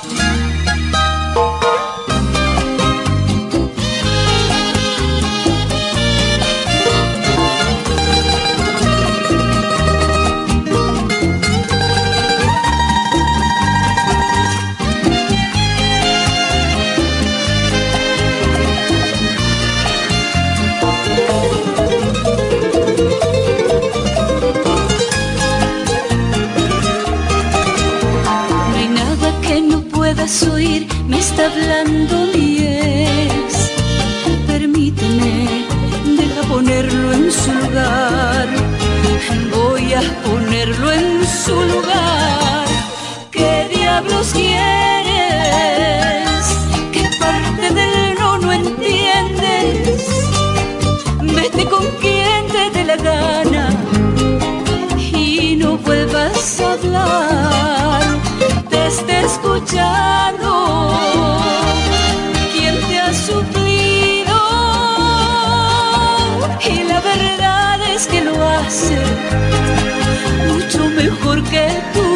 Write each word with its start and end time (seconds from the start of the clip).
Bye. 0.00 0.41
me 31.08 31.18
está 31.18 31.46
hablando 31.46 32.26
mi 32.34 32.58
ex. 32.58 33.70
Permíteme, 34.46 35.64
deja 36.16 36.42
ponerlo 36.48 37.12
en 37.12 37.32
su 37.32 37.52
lugar. 37.52 38.48
Voy 39.54 39.92
a 39.94 40.02
ponerlo 40.24 40.92
en 40.92 41.26
su 41.44 41.54
lugar. 41.54 42.66
¿Qué 43.30 43.68
diablos 43.74 44.32
quieres? 44.32 44.72
escuchado? 59.32 60.52
¿Quién 62.52 62.76
te 62.88 63.00
ha 63.00 63.12
suplido? 63.14 64.36
Y 66.72 66.84
la 66.84 67.00
verdad 67.00 67.80
es 67.94 68.06
que 68.06 68.20
lo 68.22 68.36
hace 68.56 68.98
mucho 70.48 70.80
mejor 71.00 71.42
que 71.44 71.66
tú. 71.94 72.08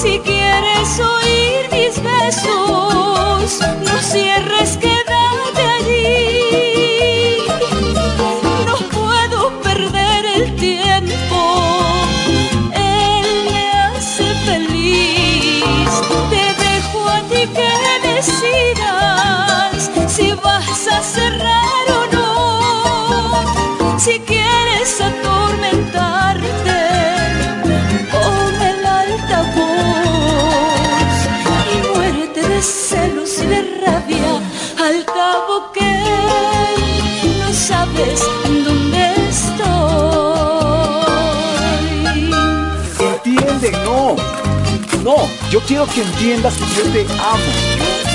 Si 0.00 0.20
quieres 0.20 0.88
oír 1.14 1.60
mis 1.72 1.94
besos, 2.10 3.60
no 3.86 3.96
Yo 45.50 45.60
quiero 45.62 45.84
que 45.86 46.02
entiendas 46.02 46.56
que 46.56 46.64
yo 46.76 46.92
te 46.92 47.00
amo. 47.18 48.09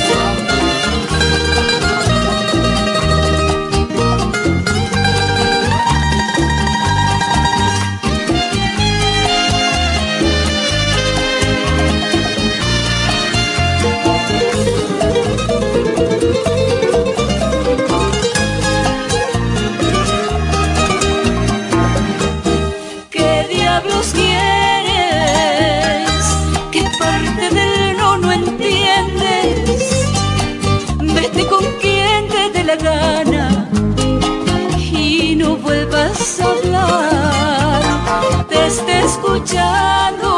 vuelvas 35.66 36.40
a 36.40 36.46
hablar, 36.52 37.82
te 38.48 38.68
esté 38.68 39.00
escuchando. 39.00 40.30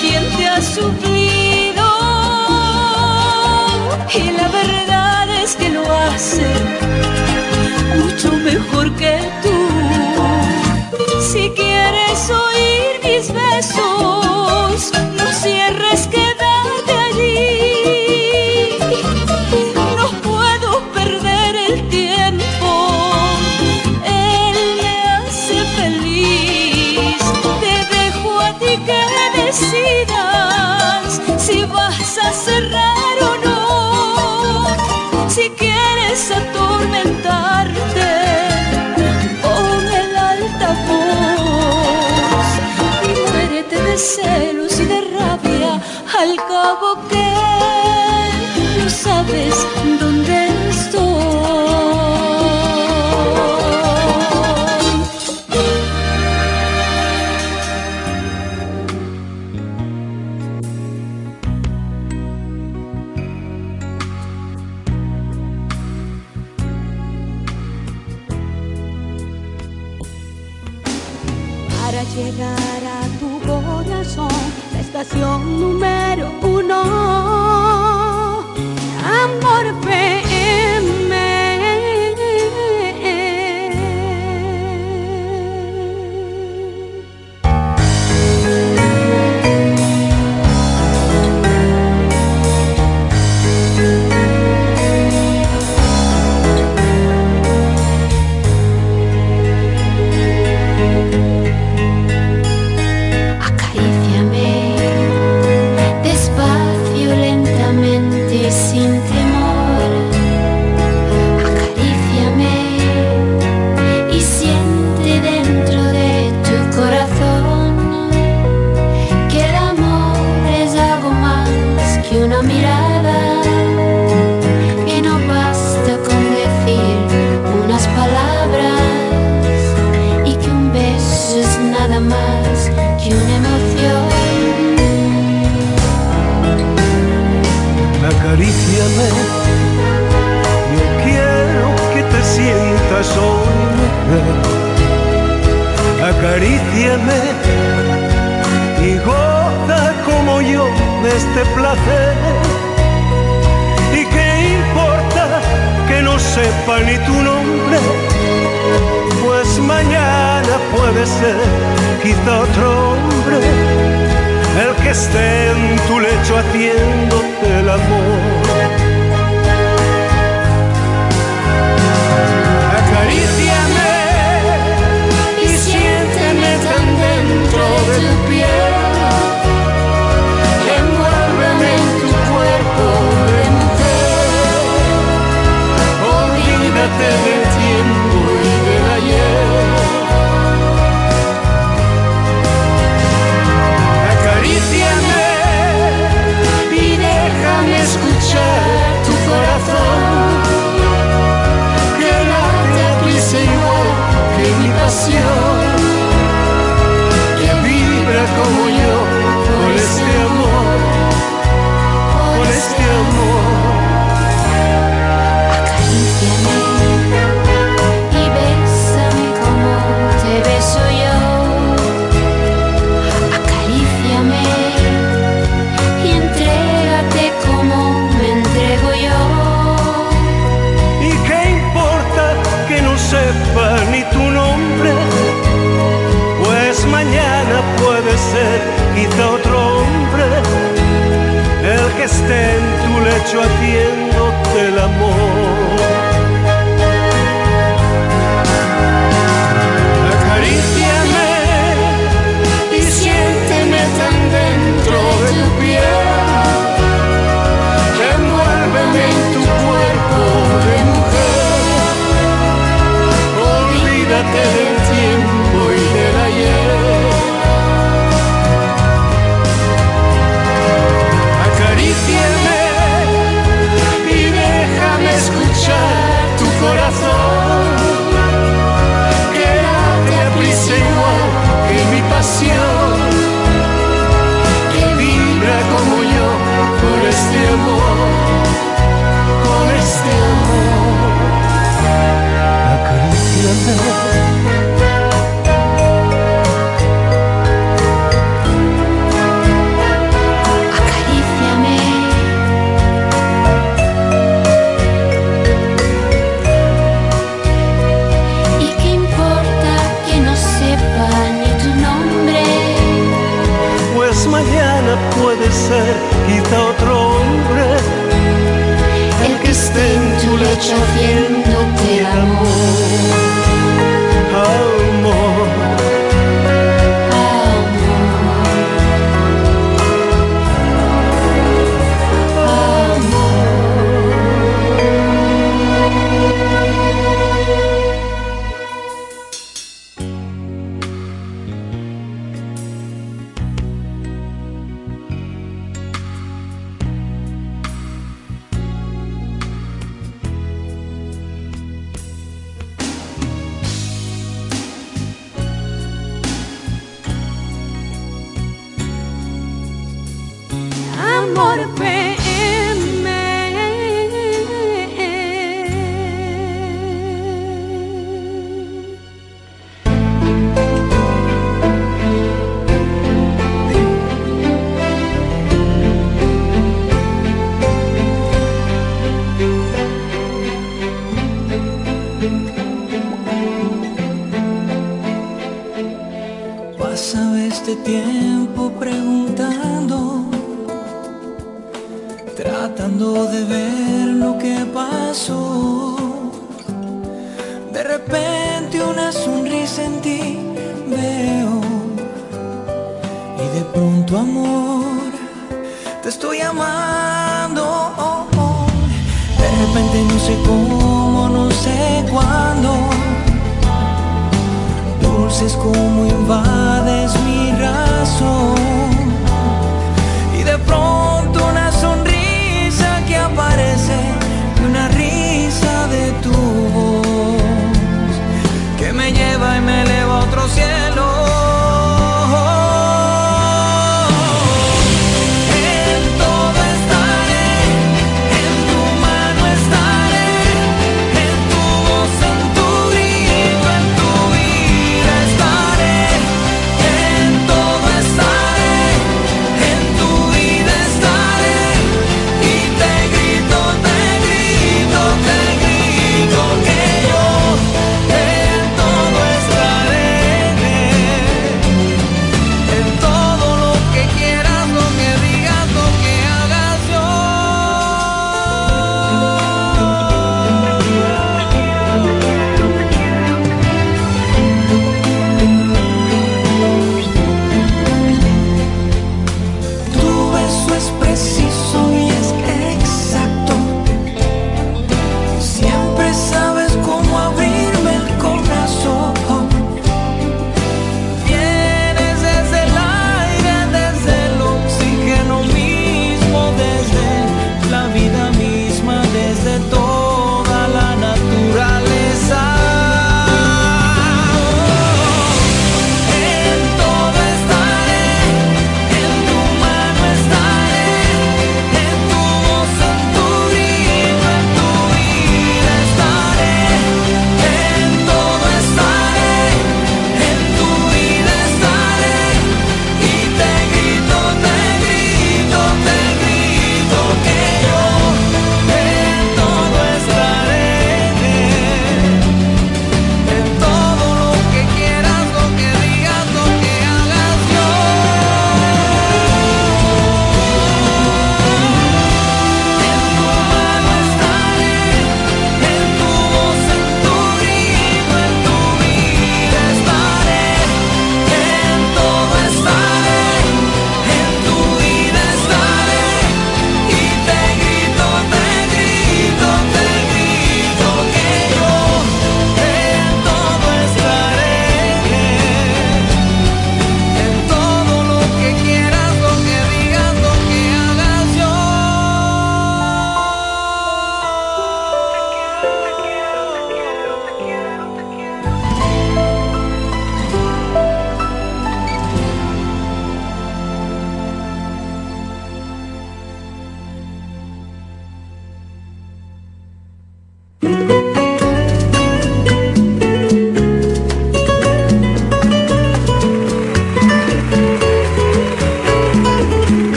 ¿Quién 0.00 0.24
te 0.36 0.48
ha 0.48 0.62
sufrido? 0.62 1.84
Y 4.14 4.30
la 4.38 4.48
verdad 4.60 5.28
es 5.42 5.56
que 5.56 5.68
lo 5.70 5.82
hace 6.06 6.46
mucho 7.98 8.30
mejor 8.50 8.86
que 9.00 9.18
tú. 9.42 9.58
Si 11.20 11.50
quieres 11.50 12.30
oír 12.30 12.92
mis 13.02 13.32
besos. 13.32 14.13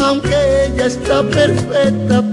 Aunque 0.00 0.66
ella 0.66 0.86
está 0.86 1.22
perfecta 1.22 2.31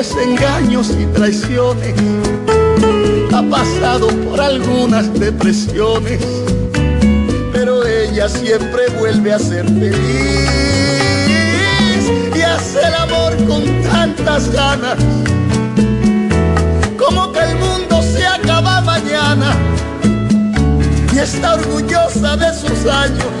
desengaños 0.00 0.92
y 0.98 1.04
traiciones, 1.12 1.92
ha 3.34 3.42
pasado 3.50 4.08
por 4.24 4.40
algunas 4.40 5.12
depresiones, 5.12 6.20
pero 7.52 7.86
ella 7.86 8.26
siempre 8.26 8.88
vuelve 8.98 9.34
a 9.34 9.38
ser 9.38 9.66
feliz 9.66 10.50
y 12.34 12.40
hace 12.40 12.78
el 12.78 12.94
amor 12.94 13.36
con 13.46 13.62
tantas 13.82 14.50
ganas, 14.50 14.96
como 16.98 17.30
que 17.32 17.40
el 17.40 17.56
mundo 17.56 18.00
se 18.02 18.26
acaba 18.26 18.80
mañana 18.80 19.54
y 21.12 21.18
está 21.18 21.56
orgullosa 21.56 22.38
de 22.38 22.54
sus 22.54 22.86
años, 22.86 23.32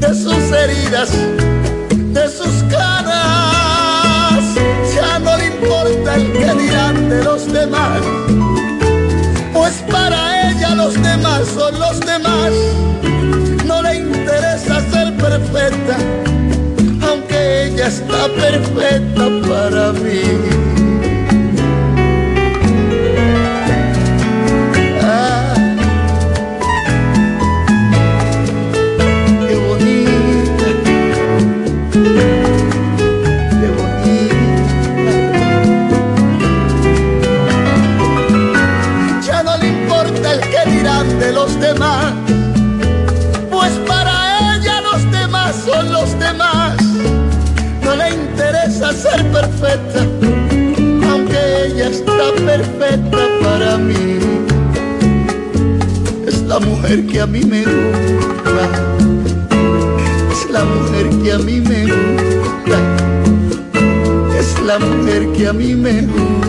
de 0.00 0.14
sus 0.14 0.50
heridas, 0.50 1.10
de 1.90 2.26
sus 2.26 2.62
canas 2.70 3.11
los 7.20 7.52
demás, 7.52 8.00
pues 9.52 9.74
para 9.90 10.50
ella 10.50 10.74
los 10.74 10.94
demás 10.94 11.46
son 11.54 11.78
los 11.78 12.00
demás. 12.00 12.52
No 13.66 13.82
le 13.82 13.96
interesa 13.96 14.80
ser 14.90 15.14
perfecta, 15.16 15.96
aunque 17.06 17.66
ella 17.66 17.88
está 17.88 18.28
perfecta 18.28 19.24
para 19.48 19.92
mí. 19.92 20.81
Aunque 51.10 51.66
ella 51.66 51.88
está 51.88 52.32
perfecta 52.44 53.18
para 53.42 53.78
mí. 53.78 54.18
Es 56.26 56.42
la 56.42 56.60
mujer 56.60 57.06
que 57.06 57.20
a 57.20 57.26
mí 57.26 57.40
me 57.44 57.64
gusta, 57.64 58.64
es 60.30 60.50
la 60.50 60.64
mujer 60.64 61.08
que 61.22 61.32
a 61.32 61.38
mí 61.38 61.60
me 61.60 61.84
gusta, 61.84 62.78
es 64.38 64.60
la 64.66 64.78
mujer 64.78 65.32
que 65.32 65.48
a 65.48 65.52
mí 65.52 65.74
me 65.74 66.02
gusta. 66.02 66.41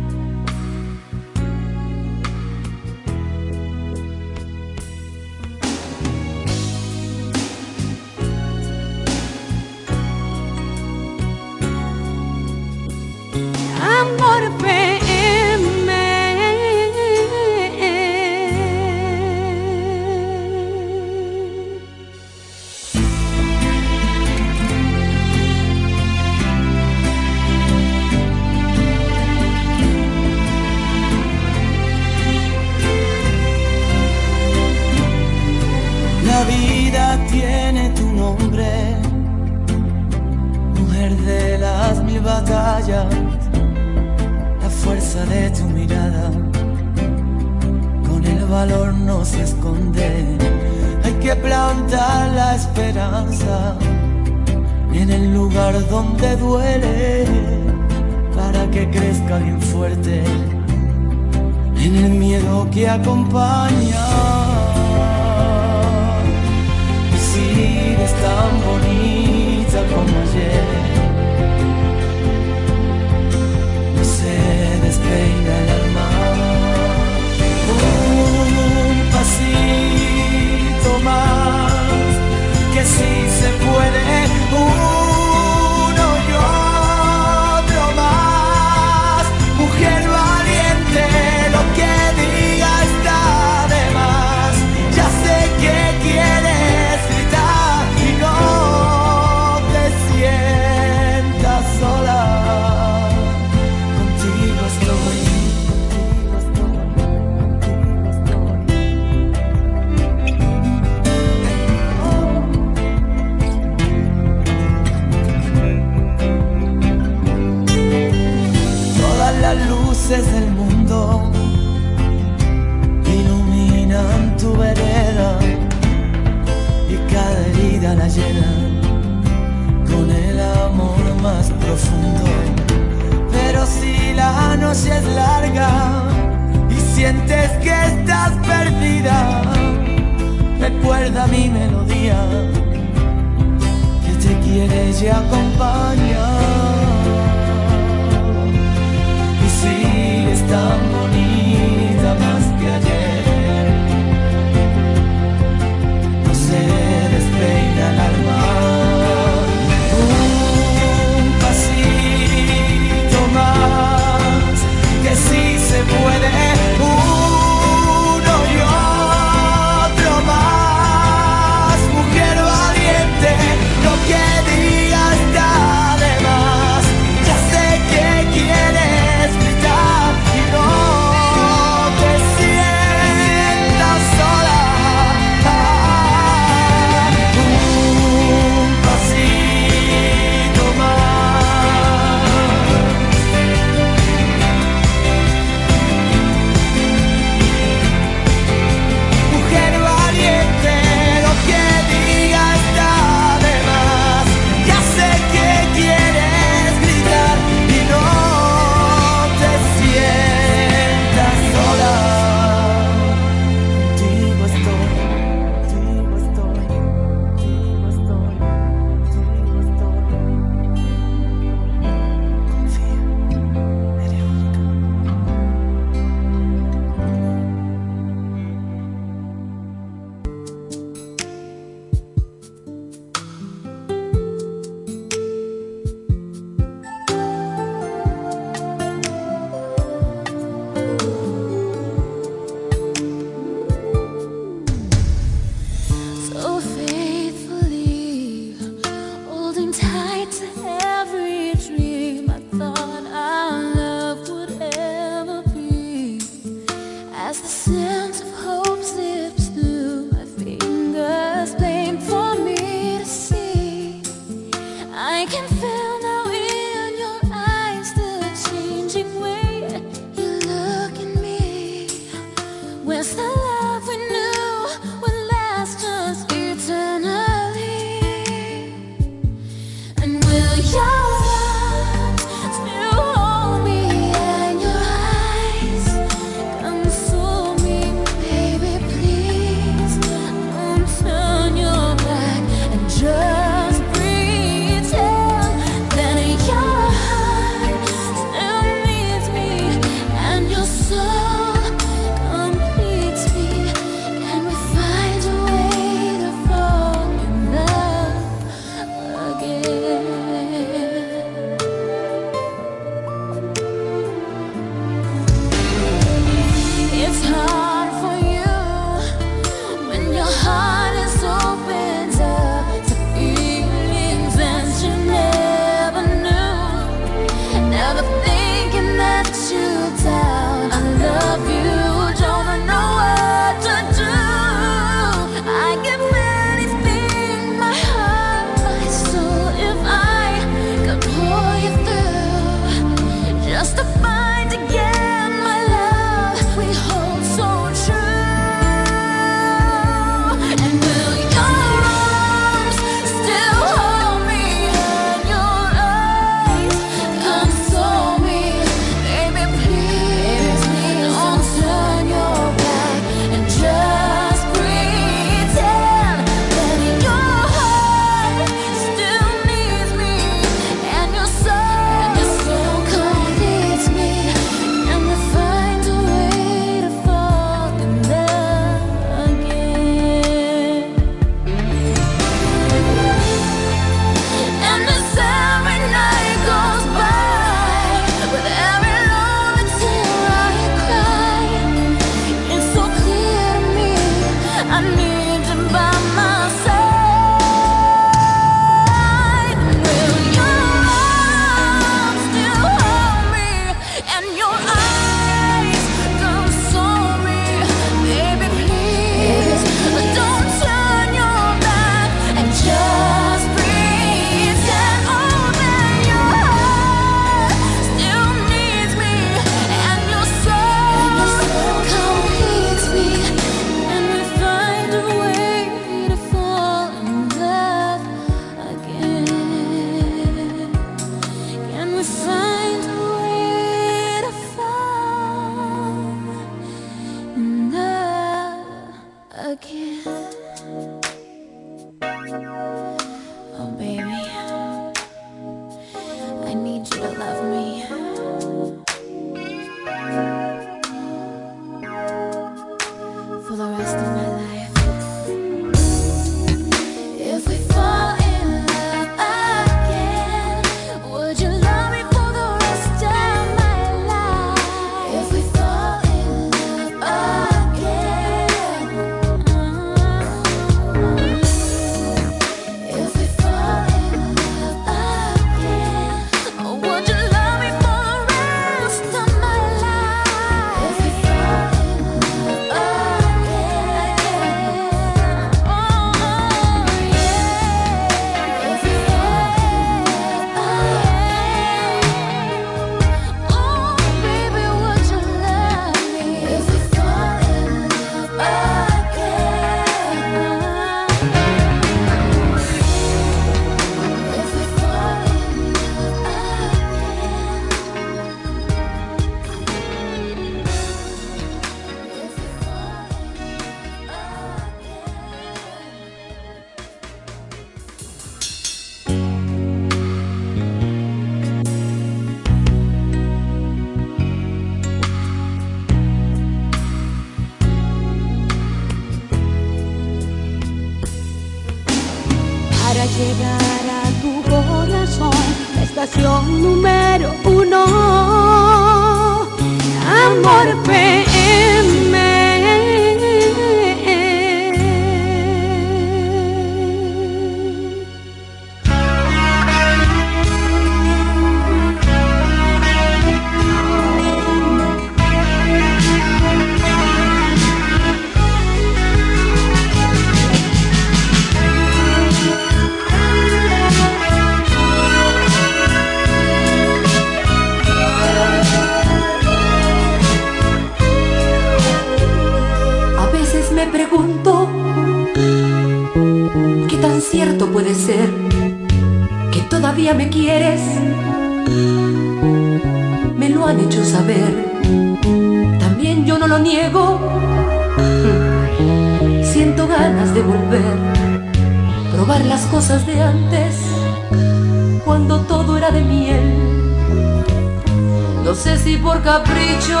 si 598.82 598.96
por 598.96 599.22
capricho 599.22 600.00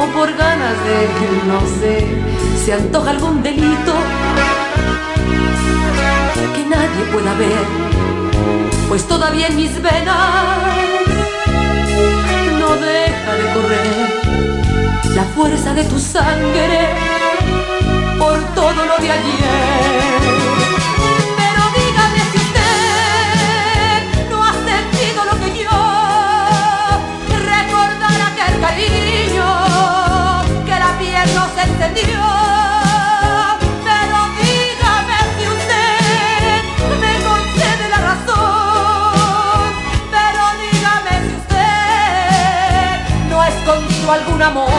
o 0.00 0.06
por 0.14 0.32
ganas 0.36 0.76
de 0.84 0.98
que 1.16 1.28
no 1.46 1.60
sé, 1.80 2.06
se 2.64 2.72
antoja 2.72 3.10
algún 3.10 3.42
delito 3.42 3.94
que 6.54 6.64
nadie 6.64 7.04
pueda 7.12 7.34
ver, 7.34 7.64
pues 8.88 9.06
todavía 9.08 9.48
en 9.48 9.56
mis 9.56 9.82
venas 9.82 10.16
no 12.60 12.68
deja 12.76 13.32
de 13.34 13.54
correr 13.54 14.22
la 15.16 15.24
fuerza 15.34 15.74
de 15.74 15.84
tu 15.84 15.98
sangre 15.98 16.90
por 18.18 18.38
todo 18.54 18.84
lo 18.86 18.96
de 18.98 19.10
ayer. 19.10 20.31
Pero 31.82 31.90
dígame 34.38 35.18
si 35.36 35.44
usted 35.48 36.62
me 37.00 37.12
concede 37.24 37.84
la 37.90 37.98
razón, 37.98 39.72
pero 40.10 40.42
dígame 40.62 41.14
si 41.26 41.32
usted 41.42 42.94
no 43.30 43.36
escondó 43.44 44.12
algún 44.12 44.42
amor, 44.42 44.70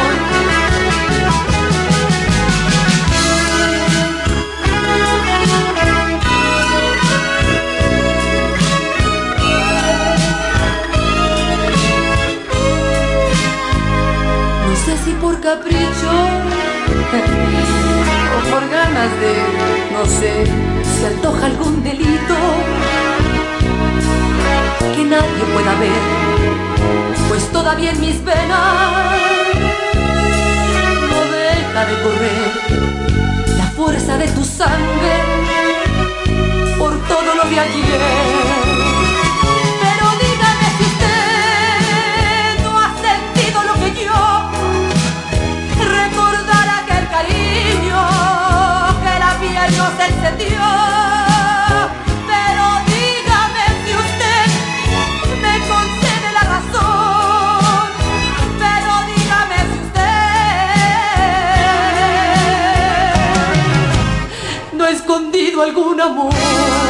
no 14.67 14.75
sé 14.85 14.93
si 15.03 15.11
por 15.15 15.35
capricho 15.41 16.72
o 17.13 18.49
por 18.52 18.69
ganas 18.69 19.12
de, 19.21 19.34
no 19.93 20.06
sé, 20.06 20.45
se 20.84 21.08
antoja 21.08 21.45
algún 21.45 21.84
delito 21.84 22.36
que 24.95 25.04
nadie 25.04 25.43
pueda 25.54 25.76
ver, 25.76 26.04
pues 27.30 27.52
todavía 27.52 27.91
en 27.91 28.02
mis 28.02 28.23
venas 28.23 28.63
no 31.10 31.19
deja 31.32 31.86
de 31.86 31.95
correr 32.04 32.52
la 33.58 33.65
fuerza 33.76 34.17
de 34.17 34.28
tu 34.30 34.43
sangre 34.43 35.13
por 36.78 36.97
todo 37.08 37.36
lo 37.36 37.49
de 37.49 37.60
ayer. 37.60 38.32
Pero 52.27 52.65
dígame 52.88 53.65
si 53.84 53.91
usted 54.06 54.45
me 55.41 55.53
concede 55.71 56.29
la 56.34 56.43
razón. 56.56 57.88
Pero 58.60 58.91
dígame 59.12 59.58
si 59.69 59.77
usted 59.86 60.03
no 64.73 64.82
ha 64.86 64.89
escondido 64.89 65.62
algún 65.62 66.01
amor. 66.01 66.82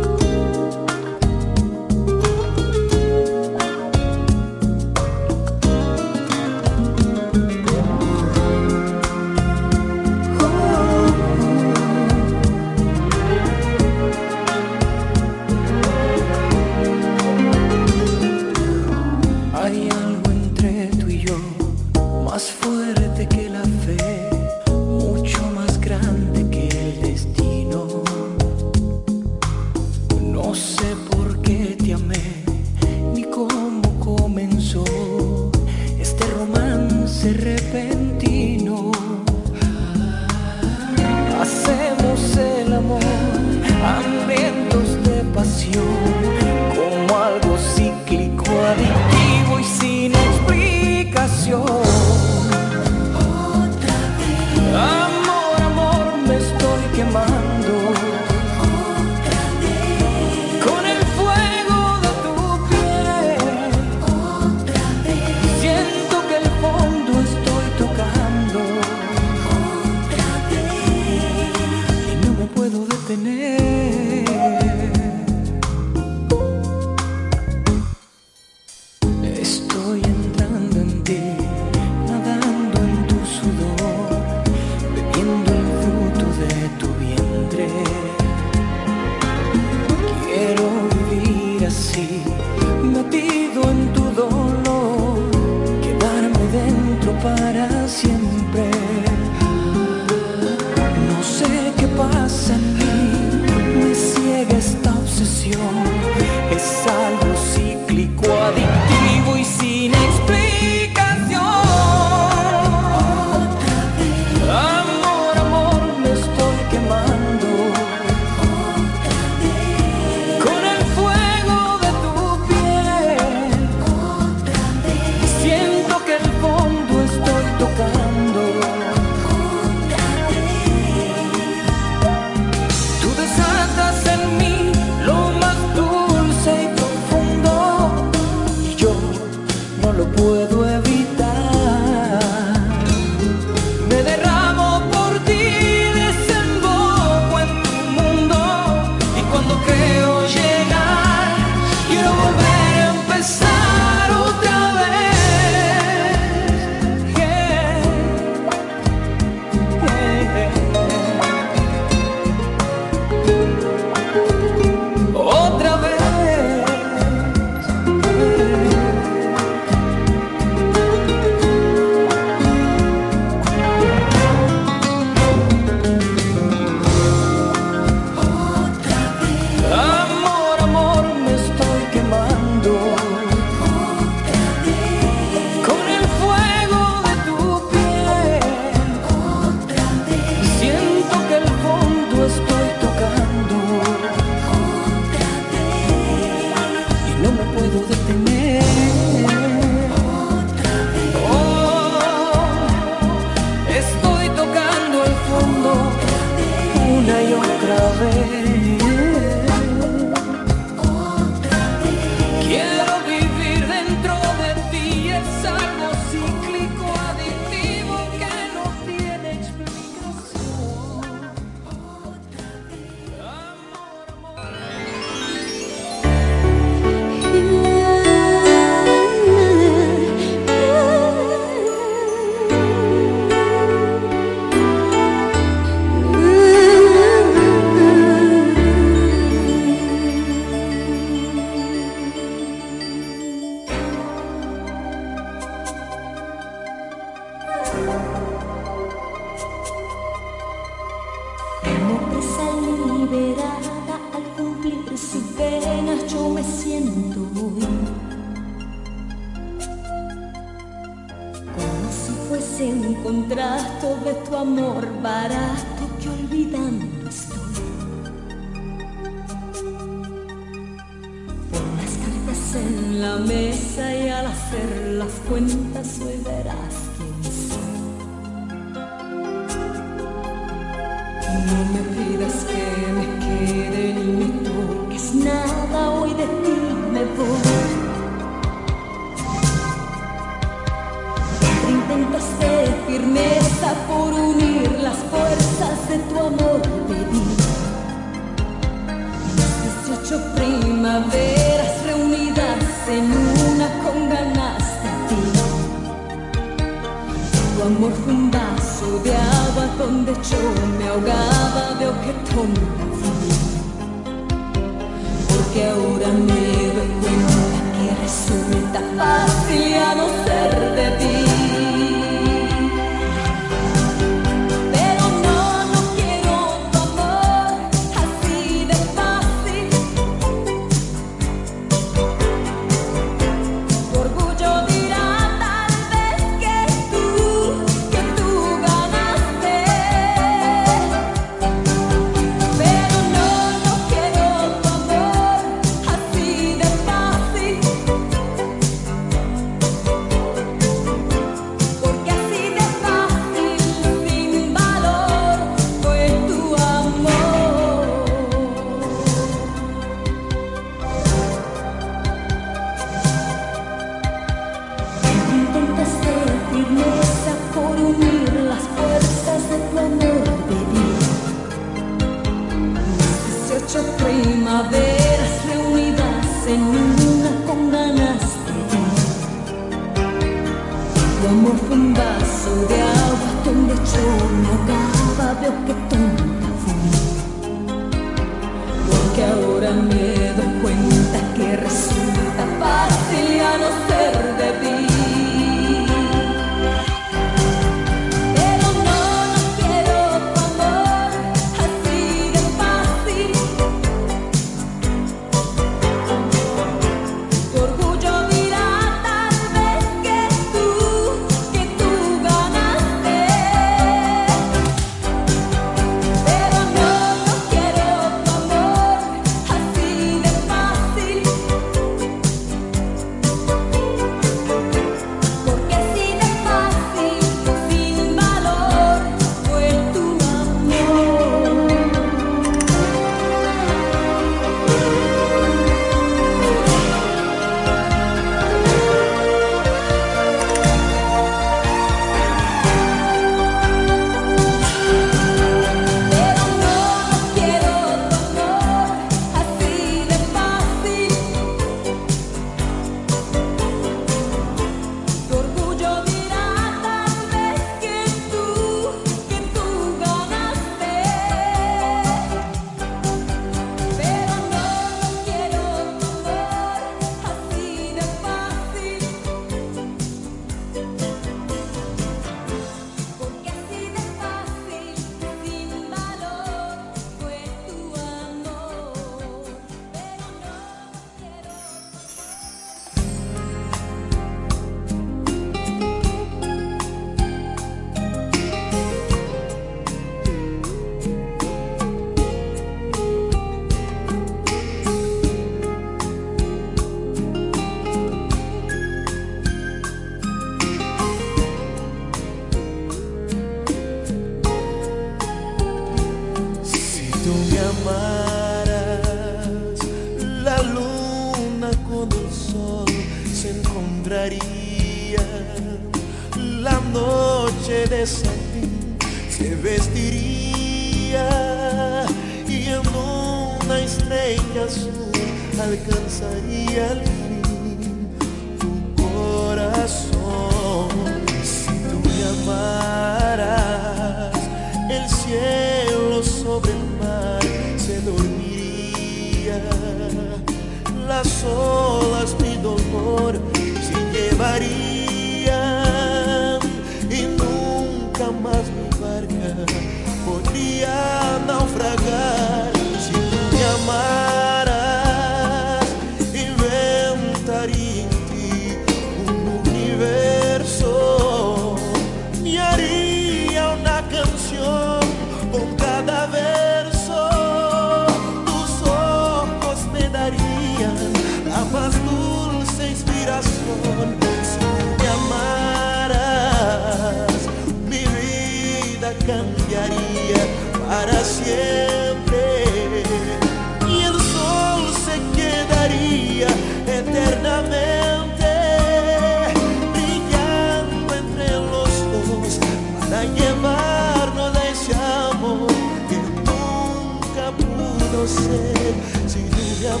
Si 599.94 600.00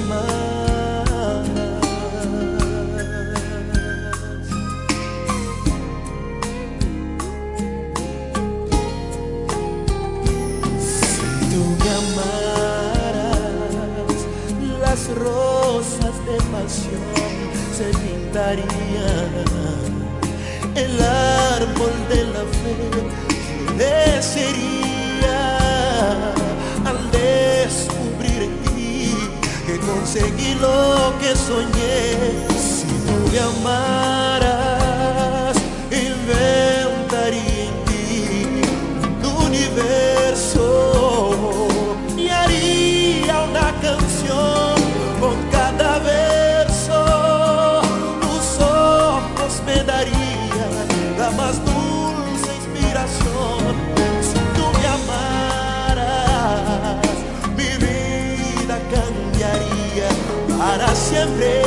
tú 11.50 11.62
amaras 11.98 13.38
las 14.80 15.02
rosas 15.14 16.14
de 16.26 16.36
pasión 16.50 17.12
se 17.76 17.86
pintarían. 17.98 19.32
El 20.74 20.94
árbol 21.00 21.94
de 22.08 22.20
la 22.24 22.44
fe 22.60 22.74
florecería. 23.66 24.73
que 29.74 29.80
conseguí 29.86 30.54
lo 30.60 31.12
que 31.20 31.34
soñé. 31.34 32.46
Si 32.56 32.86
tú 32.86 33.14
me 33.32 33.38
amaras, 33.40 34.46
inventaría 35.90 37.64
en 37.64 37.74
ti 37.84 38.62
un 39.22 39.34
universo. 39.46 40.13
siempre. 61.14 61.63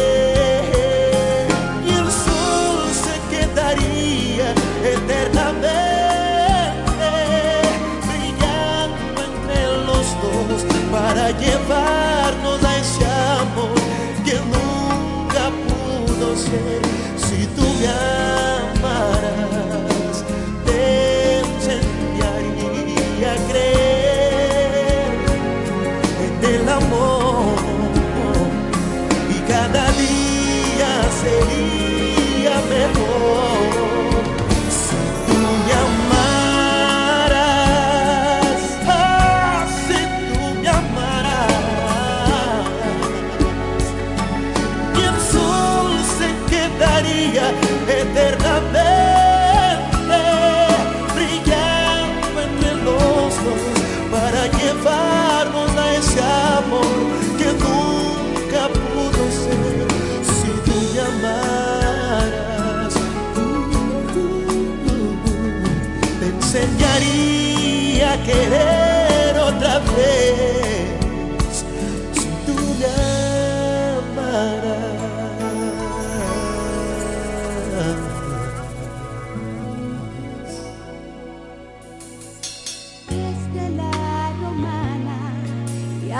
Yeah. 47.33 47.66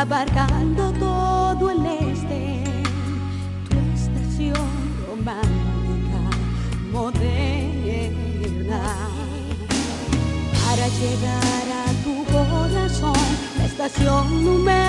abarcando 0.08 0.94
todo 0.94 1.70
el 1.70 1.86
este, 1.86 2.64
tu 3.70 3.78
estación 3.94 4.70
romántica, 5.06 6.22
moderna. 6.94 7.24
Para 10.64 10.88
llegar 11.02 11.66
a 11.84 11.88
tu 12.06 12.14
corazón, 12.32 13.26
la 13.58 13.66
estación 13.66 14.24
número 14.46 14.87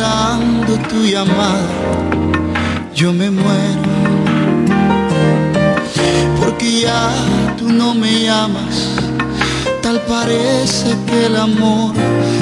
esperando 0.00 0.78
tu 0.88 1.04
llamada, 1.04 1.68
yo 2.94 3.12
me 3.12 3.30
muero. 3.30 3.90
Porque 6.38 6.80
ya 6.80 7.10
tú 7.58 7.68
no 7.68 7.94
me 7.94 8.22
llamas, 8.22 8.96
tal 9.82 10.00
parece 10.02 10.96
que 11.06 11.26
el 11.26 11.36
amor 11.36 11.94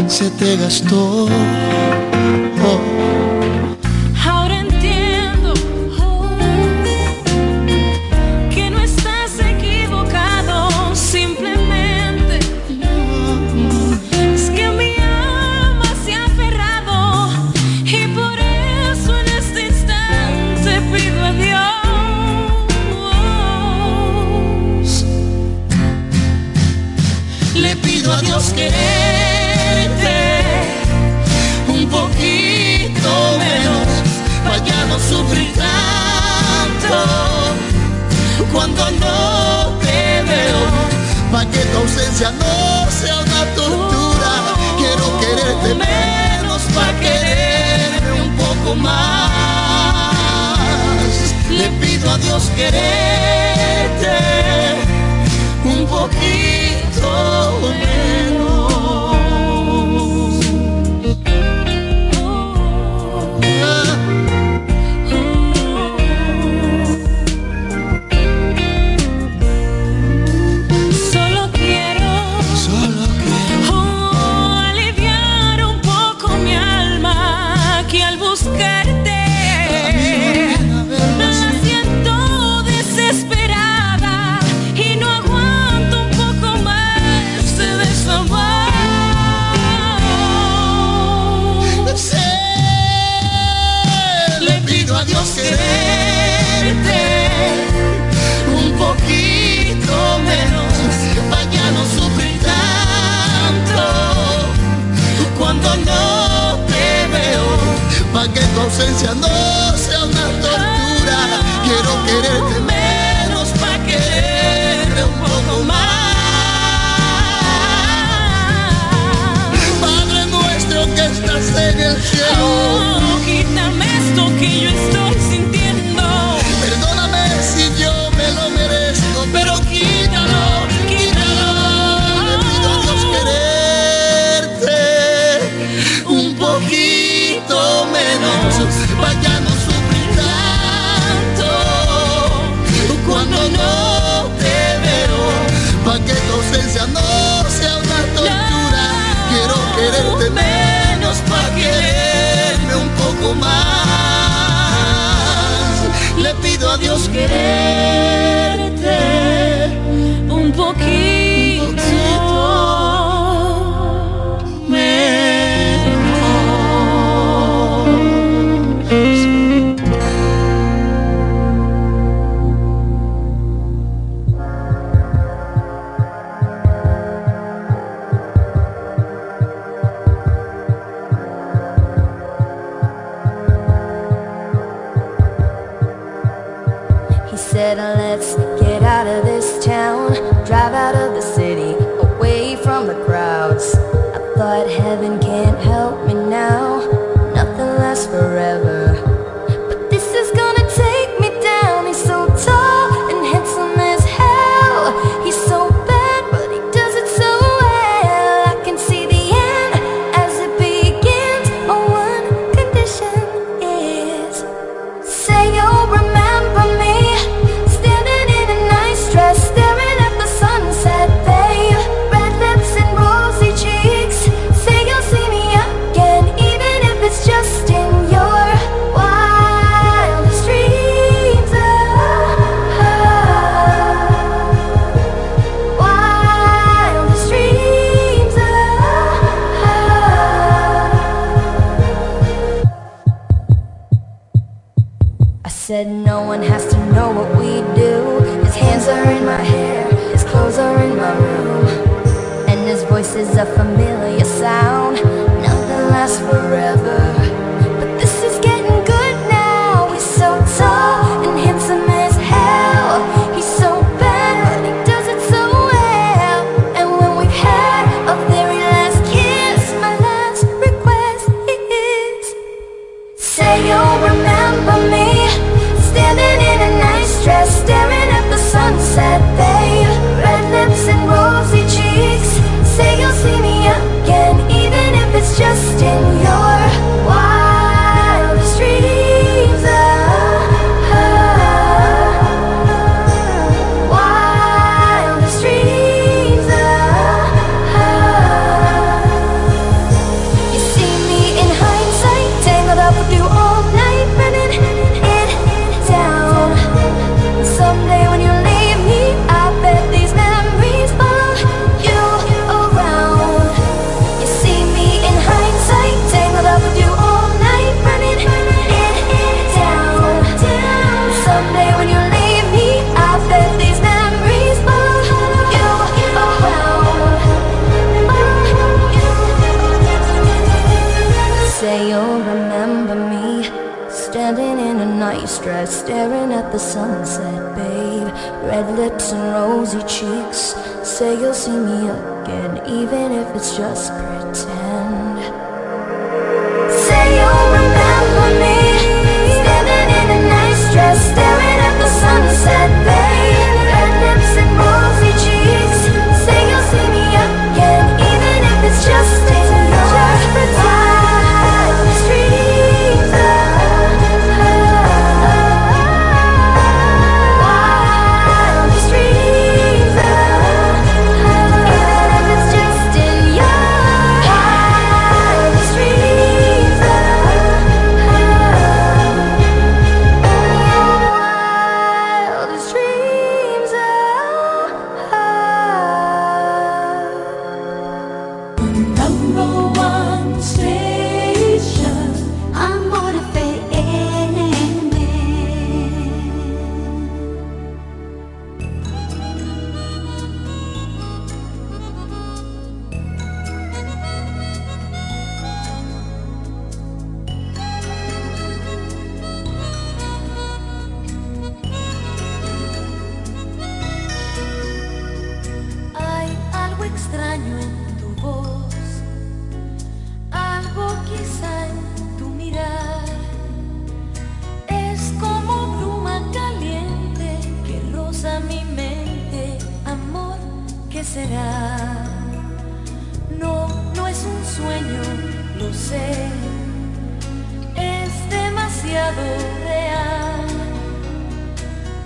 se 0.07 0.31
te 0.31 0.57
gastó. 0.57 1.29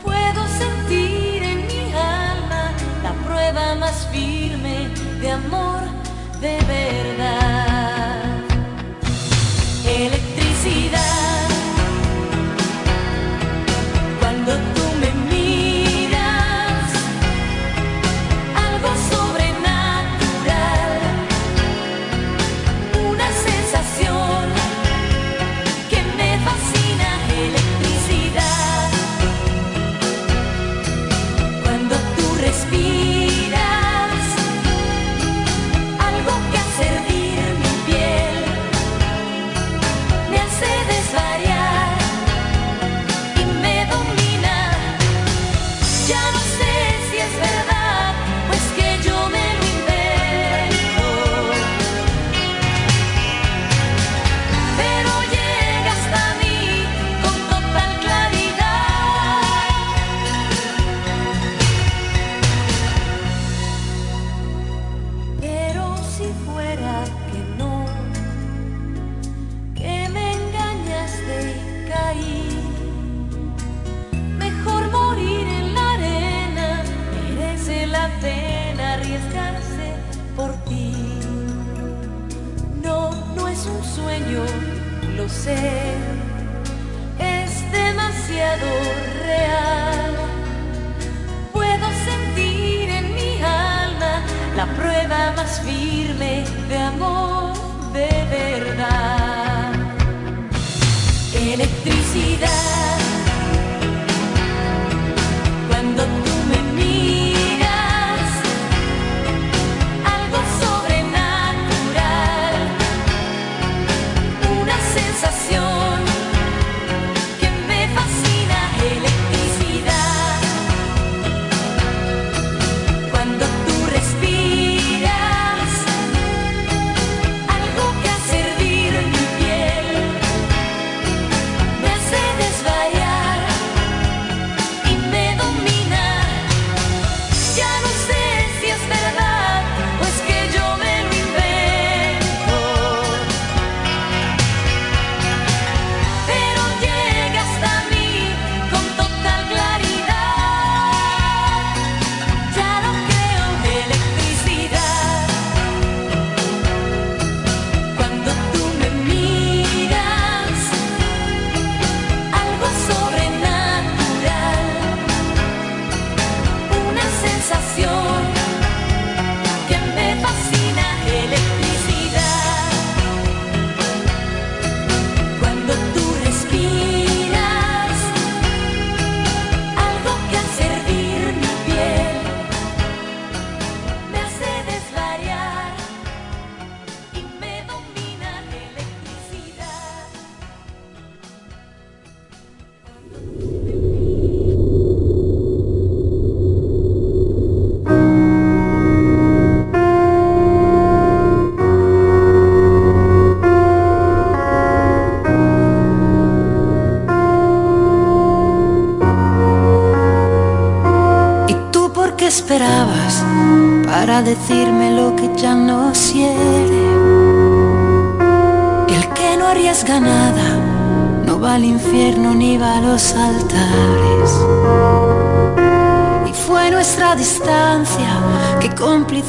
Puedo 0.05 0.47
sentir 0.47 1.43
en 1.43 1.67
mi 1.67 1.93
alma 1.95 2.73
la 3.03 3.13
prueba 3.27 3.75
más 3.75 4.07
firme 4.13 4.89
de 5.21 5.31
amor, 5.33 5.83
de 6.41 6.59
verdad. 6.65 7.92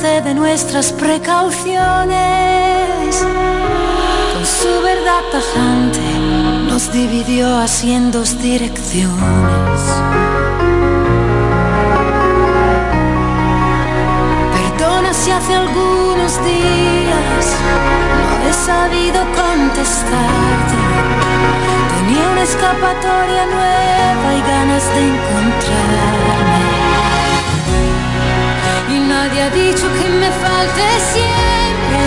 de 0.04 0.34
nuestras 0.34 0.91
precauciones. 0.91 1.78
Con 4.34 4.45
su 4.45 4.82
verdad 4.84 5.22
tajante 5.32 6.01
nos 6.68 6.91
dividió 6.91 7.58
así 7.58 7.93
en 7.93 8.12
dos 8.12 8.38
direcciones. 8.41 9.80
Perdona 14.51 15.14
si 15.14 15.32
hace 15.32 15.56
algunos 15.56 16.43
días 16.43 17.45
no 18.41 18.49
he 18.49 18.54
sabido 18.54 19.22
contestarte. 19.41 20.78
Tenía 21.95 22.28
una 22.30 22.43
escapatoria 22.43 23.45
nueva 23.45 24.34
y 24.36 24.41
ganas 24.41 24.84
de 24.95 25.01
encontrar 25.08 26.32
Nadie 29.34 29.45
ha 29.45 29.49
dicho 29.49 29.88
que 29.97 30.05
me 30.09 30.29
falte 30.29 30.86
siempre. 31.11 32.01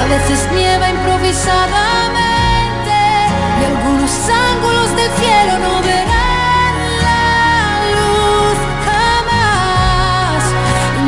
A 0.00 0.04
veces 0.08 0.48
nieva 0.50 0.88
improvisadamente 0.88 2.96
y 3.60 3.64
algunos 3.66 4.10
ángulos 4.30 4.96
del 4.96 5.10
cielo 5.20 5.58
no 5.58 5.82
verán 5.82 6.74
la 7.04 7.84
luz 7.94 8.56
jamás. 8.88 10.42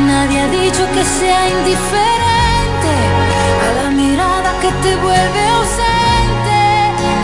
Nadie 0.05 0.41
ha 0.41 0.47
dicho 0.49 0.85
que 0.93 1.03
sea 1.03 1.49
indiferente 1.49 2.93
a 3.65 3.67
la 3.81 3.89
mirada 3.89 4.53
que 4.61 4.71
te 4.83 4.95
vuelve 4.97 5.47
ausente 5.57 6.59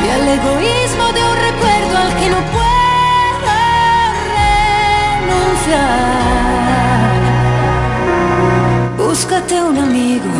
y 0.05 0.07
al 0.09 0.27
egoísmo 0.27 1.05
de 1.13 1.23
un 1.23 1.37
recuerdo 1.37 1.97
al 1.99 2.15
que 2.17 2.29
no 2.31 2.41
puedo 2.49 3.53
renunciar. 5.21 6.92
Búscate 9.13 9.61
un 9.61 9.77
amigo 9.77 10.33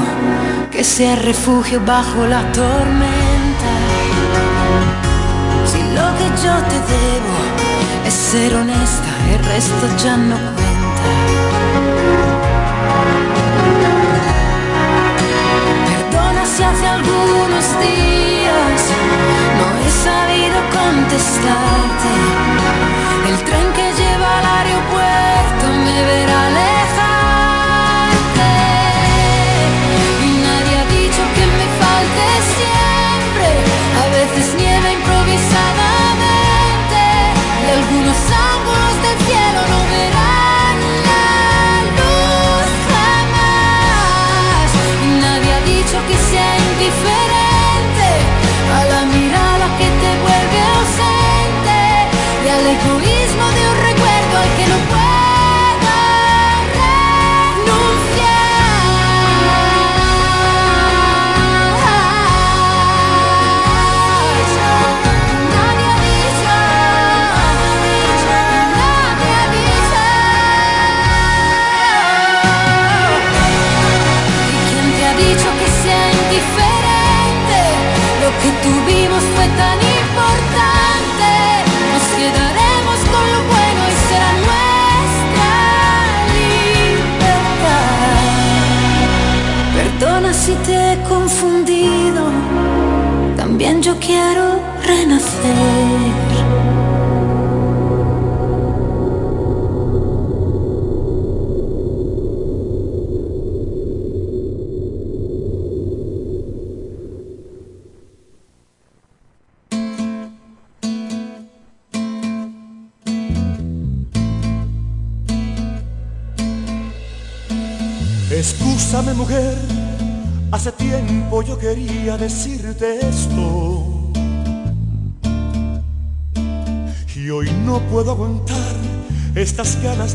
que 0.72 0.84
sea 0.84 1.16
refugio 1.16 1.80
bajo 1.86 2.26
la 2.26 2.42
tormenta. 2.54 3.72
Si 5.72 5.78
lo 5.98 6.08
que 6.18 6.28
yo 6.44 6.56
te 6.72 6.78
debo 6.94 7.38
es 8.08 8.14
ser 8.16 8.56
honesta, 8.56 9.12
el 9.32 9.46
resto 9.46 9.86
ya 10.04 10.18
no 10.18 10.38
cuenta. 10.58 11.10
Perdona 15.92 16.44
si 16.44 16.64
hace 16.64 16.88
algunos 16.88 17.66
días 17.86 18.80
no 19.60 19.68
he 19.86 19.92
sabido 20.08 20.58
contestarte. 20.80 22.12
El 23.30 23.38
tren 23.46 23.68
que 23.78 23.88
lleva 24.00 24.30
al 24.40 24.46
aeropuerto 24.58 25.66
me 25.86 25.98
verá 26.10 26.48
alejarte. 26.48 27.13
Algunos 37.74 38.18
ángulos 38.54 38.96
del 39.02 39.18
cielo 39.26 39.62
no 39.72 39.80
verán 39.90 40.78
la 41.10 41.26
luz 41.98 42.70
jamás. 42.94 44.68
Nadie 45.22 45.54
ha 45.54 45.62
dicho 45.62 45.98
que 46.08 46.16
sea 46.18 46.58
indiferente 46.58 47.33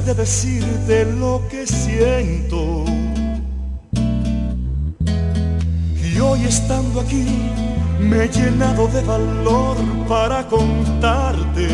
de 0.08 0.14
decirte 0.14 1.04
lo 1.04 1.42
que 1.50 1.66
siento. 1.66 2.86
Y 6.02 6.18
hoy 6.18 6.44
estando 6.44 7.02
aquí 7.02 7.26
me 8.00 8.24
he 8.24 8.28
llenado 8.28 8.88
de 8.88 9.02
valor 9.02 9.76
para 10.08 10.46
contarte 10.48 11.68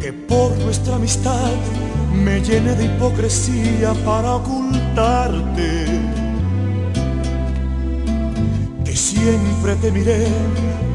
que 0.00 0.12
por 0.12 0.58
nuestra 0.58 0.96
amistad 0.96 1.52
me 2.12 2.40
llené 2.40 2.74
de 2.74 2.86
hipocresía 2.86 3.94
para 4.04 4.34
ocultarte. 4.34 5.84
Que 8.84 8.96
siempre 8.96 9.76
te 9.76 9.92
miré 9.92 10.26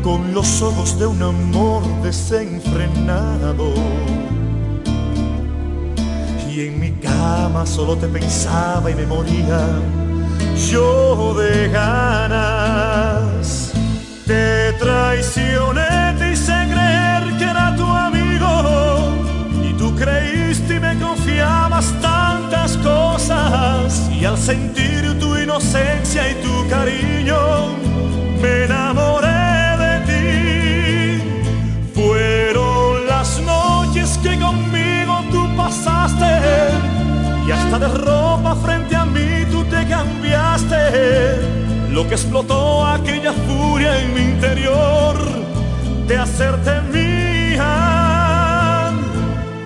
con 0.04 0.34
los 0.34 0.62
ojos 0.62 1.00
de 1.00 1.06
un 1.06 1.24
amor 1.24 1.82
desenfrenado. 2.02 3.74
Cama 7.04 7.66
solo 7.66 7.98
te 7.98 8.08
pensaba 8.08 8.90
y 8.90 8.96
me 8.96 9.06
moría. 9.06 9.60
Yo 10.72 11.34
de 11.36 11.70
ganas. 11.70 13.74
Te 14.26 14.74
traicioné, 14.74 16.16
te 16.18 16.32
hice 16.32 16.54
creer 16.72 17.38
que 17.38 17.44
era 17.44 17.76
tu 17.76 17.86
amigo. 17.86 19.14
Y 19.64 19.74
tú 19.74 19.94
creíste 19.96 20.76
y 20.76 20.80
me 20.80 20.98
confiabas 21.00 21.94
tantas 22.02 22.78
cosas. 22.78 24.10
Y 24.10 24.26
al 24.26 24.38
sentir 24.38 25.20
tu 25.20 25.38
inocencia 25.38 26.32
y 26.32 26.36
tu 26.36 26.70
cariño 26.70 27.38
me 28.42 28.66
enamoré 28.66 29.33
de 37.80 37.88
ropa 37.88 38.56
frente 38.56 38.96
a 38.96 39.06
mí 39.06 39.46
tú 39.52 39.64
te 39.66 39.88
cambiaste. 39.88 41.42
Lo 41.90 42.08
que 42.08 42.14
explotó 42.16 42.86
aquella 42.86 43.34
furia 43.34 44.00
en 44.00 44.14
mi 44.14 44.22
interior 44.22 45.16
de 46.08 46.18
hacerte 46.18 46.82
mía. 46.92 47.72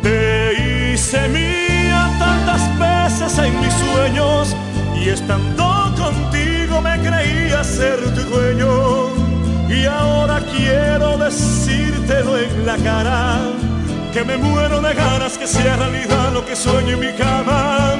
Te 0.01 0.93
hice 0.93 1.27
mía 1.29 2.09
tantas 2.17 2.79
veces 2.79 3.37
en 3.39 3.59
mis 3.59 3.73
sueños 3.73 4.55
y 4.95 5.09
estando 5.09 5.93
contigo 5.97 6.81
me 6.81 6.97
creía 6.99 7.63
ser 7.63 7.99
tu 8.15 8.21
dueño. 8.21 9.09
Y 9.69 9.85
ahora 9.85 10.39
quiero 10.55 11.17
decírtelo 11.17 12.37
en 12.37 12.65
la 12.65 12.77
cara, 12.77 13.39
que 14.17 14.23
me 14.23 14.37
muero 14.37 14.81
de 14.81 14.95
ganas 14.95 15.37
que 15.37 15.45
sea 15.45 15.75
realidad 15.75 16.33
lo 16.33 16.43
que 16.43 16.55
sueño 16.55 16.95
en 16.95 16.99
mi 16.99 17.13
cama. 17.13 17.93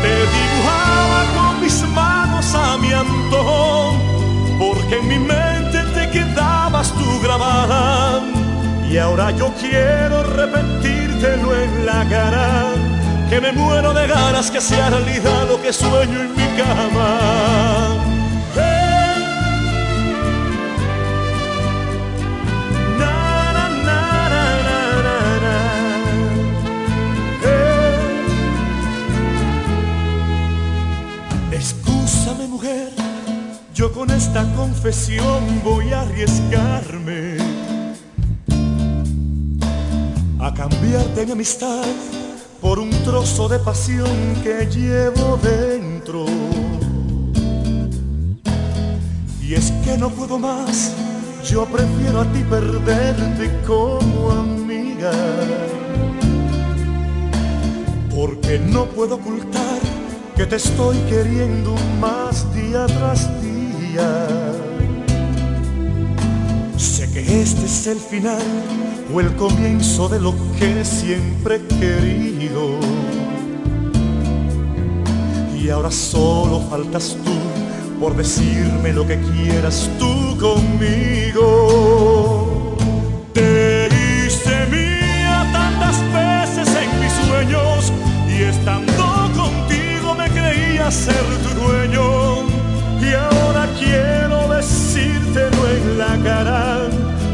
Te 0.00 0.14
dibujaba 0.38 1.20
con 1.36 1.60
mis 1.60 1.82
manos 1.88 2.54
a 2.54 2.78
mi 2.78 2.90
antojo, 2.90 3.94
porque 4.58 4.96
en 5.00 5.08
mi 5.08 5.18
mente 5.18 5.78
te 5.96 6.08
quedabas 6.08 6.90
tú 6.94 7.20
grabada. 7.22 8.22
Y 8.90 8.96
ahora 8.96 9.32
yo 9.32 9.52
quiero 9.60 10.22
repetírtelo 10.22 11.54
en 11.54 11.84
la 11.84 12.08
cara, 12.08 12.68
que 13.28 13.38
me 13.42 13.52
muero 13.52 13.92
de 13.92 14.06
ganas 14.06 14.50
que 14.50 14.62
sea 14.62 14.88
realidad 14.88 15.46
lo 15.46 15.60
que 15.60 15.74
sueño 15.74 16.22
en 16.22 16.30
mi 16.36 16.46
cama. 16.56 18.09
Yo 33.74 33.92
con 33.92 34.10
esta 34.10 34.44
confesión 34.54 35.62
voy 35.64 35.92
a 35.92 36.02
arriesgarme 36.02 37.38
a 40.38 40.52
cambiarte 40.54 41.26
mi 41.26 41.32
amistad 41.32 41.84
por 42.60 42.78
un 42.78 42.90
trozo 43.04 43.48
de 43.48 43.58
pasión 43.58 44.10
que 44.42 44.66
llevo 44.66 45.38
dentro. 45.42 46.26
Y 49.42 49.54
es 49.54 49.72
que 49.84 49.96
no 49.96 50.10
puedo 50.10 50.38
más, 50.38 50.92
yo 51.48 51.64
prefiero 51.66 52.20
a 52.20 52.32
ti 52.32 52.42
perderte 52.48 53.50
como 53.66 54.30
amiga. 54.30 55.12
Porque 58.14 58.58
no 58.58 58.84
puedo 58.86 59.14
ocultar 59.16 59.59
que 60.40 60.46
te 60.46 60.56
estoy 60.56 60.96
queriendo 61.00 61.74
más 62.00 62.46
día 62.54 62.86
tras 62.86 63.28
día. 63.42 64.26
Sé 66.78 67.12
que 67.12 67.42
este 67.42 67.66
es 67.66 67.86
el 67.86 67.98
final 67.98 68.40
o 69.12 69.20
el 69.20 69.36
comienzo 69.36 70.08
de 70.08 70.18
lo 70.18 70.34
que 70.58 70.82
siempre 70.82 71.56
he 71.56 71.66
querido. 71.78 72.78
Y 75.60 75.68
ahora 75.68 75.90
solo 75.90 76.62
faltas 76.70 77.18
tú 77.22 77.36
por 78.00 78.16
decirme 78.16 78.94
lo 78.94 79.06
que 79.06 79.20
quieras 79.20 79.90
tú 79.98 80.38
conmigo. 80.40 81.58
Te 83.34 83.88
hice 83.88 84.66
mía 84.70 85.46
tantas 85.52 86.00
veces 86.14 86.66
en 86.82 86.98
mis 86.98 87.12
sueños 87.28 87.92
y 88.26 88.44
contigo 88.44 88.89
creía 90.80 90.90
ser 90.90 91.24
tu 91.42 91.60
dueño. 91.60 92.44
Y 93.00 93.14
ahora 93.14 93.66
quiero 93.78 94.48
decírtelo 94.54 95.68
en 95.68 95.98
la 95.98 96.16
cara, 96.22 96.78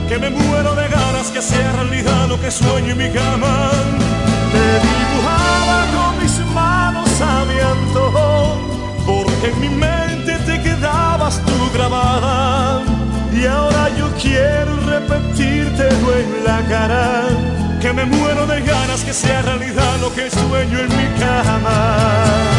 que 0.09 0.19
me 0.19 0.31
muero 0.31 0.75
de 0.75 0.89
ganas 0.89 1.31
que 1.31 1.43
sea 1.43 1.73
realidad 1.73 2.29
lo 2.29 2.41
que 2.41 2.51
sueño 2.51 2.93
en 2.93 2.99
mi 2.99 3.11
cama. 3.11 3.71
Te 4.53 4.67
dibujaba 4.89 5.79
con 5.95 6.23
mis 6.23 6.39
manos 6.55 7.09
a 7.21 7.45
mi 7.45 7.59
antojo, 7.59 8.59
porque 9.07 9.49
en 9.51 9.61
mi 9.61 9.69
mente 9.69 10.39
te 10.47 10.63
quedabas 10.63 11.41
tú 11.45 11.71
grabada. 11.75 12.83
Y 13.33 13.45
ahora 13.45 13.91
yo 13.99 14.09
quiero 14.21 14.77
repetírtelo 14.87 16.17
en 16.17 16.45
la 16.45 16.63
cara, 16.69 17.25
que 17.83 17.93
me 17.93 18.05
muero 18.07 18.47
de 18.47 18.63
ganas 18.63 19.03
que 19.03 19.13
sea 19.13 19.43
realidad 19.43 19.99
lo 20.01 20.13
que 20.15 20.31
sueño 20.31 20.79
en 20.79 20.89
mi 20.89 21.07
cama. 21.21 22.56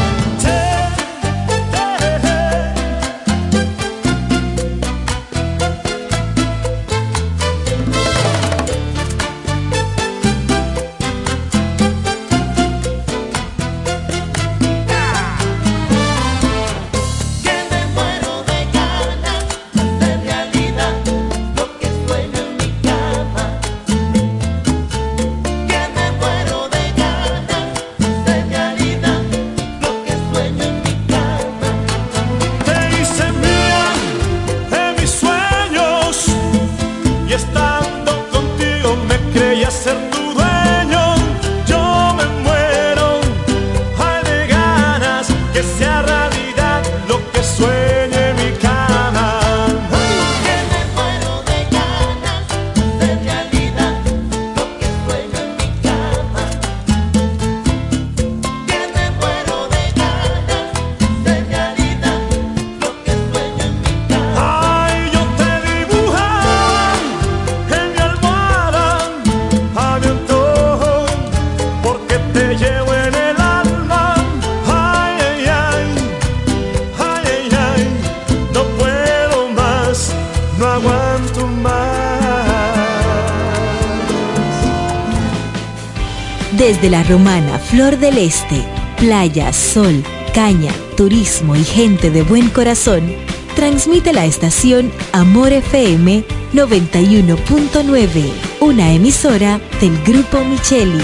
Desde 86.67 86.89
la 86.89 87.01
romana 87.03 87.59
Flor 87.59 87.97
del 87.97 88.17
Este, 88.17 88.61
playa, 88.97 89.53
sol, 89.53 90.03
caña, 90.33 90.73
turismo 90.97 91.55
y 91.55 91.63
gente 91.63 92.11
de 92.11 92.23
buen 92.23 92.49
corazón, 92.49 93.15
transmite 93.55 94.11
la 94.11 94.25
estación 94.25 94.91
Amor 95.13 95.53
FM 95.53 96.25
91.9, 96.51 98.33
una 98.59 98.91
emisora 98.91 99.61
del 99.79 99.97
Grupo 100.03 100.43
Micheli. 100.43 101.01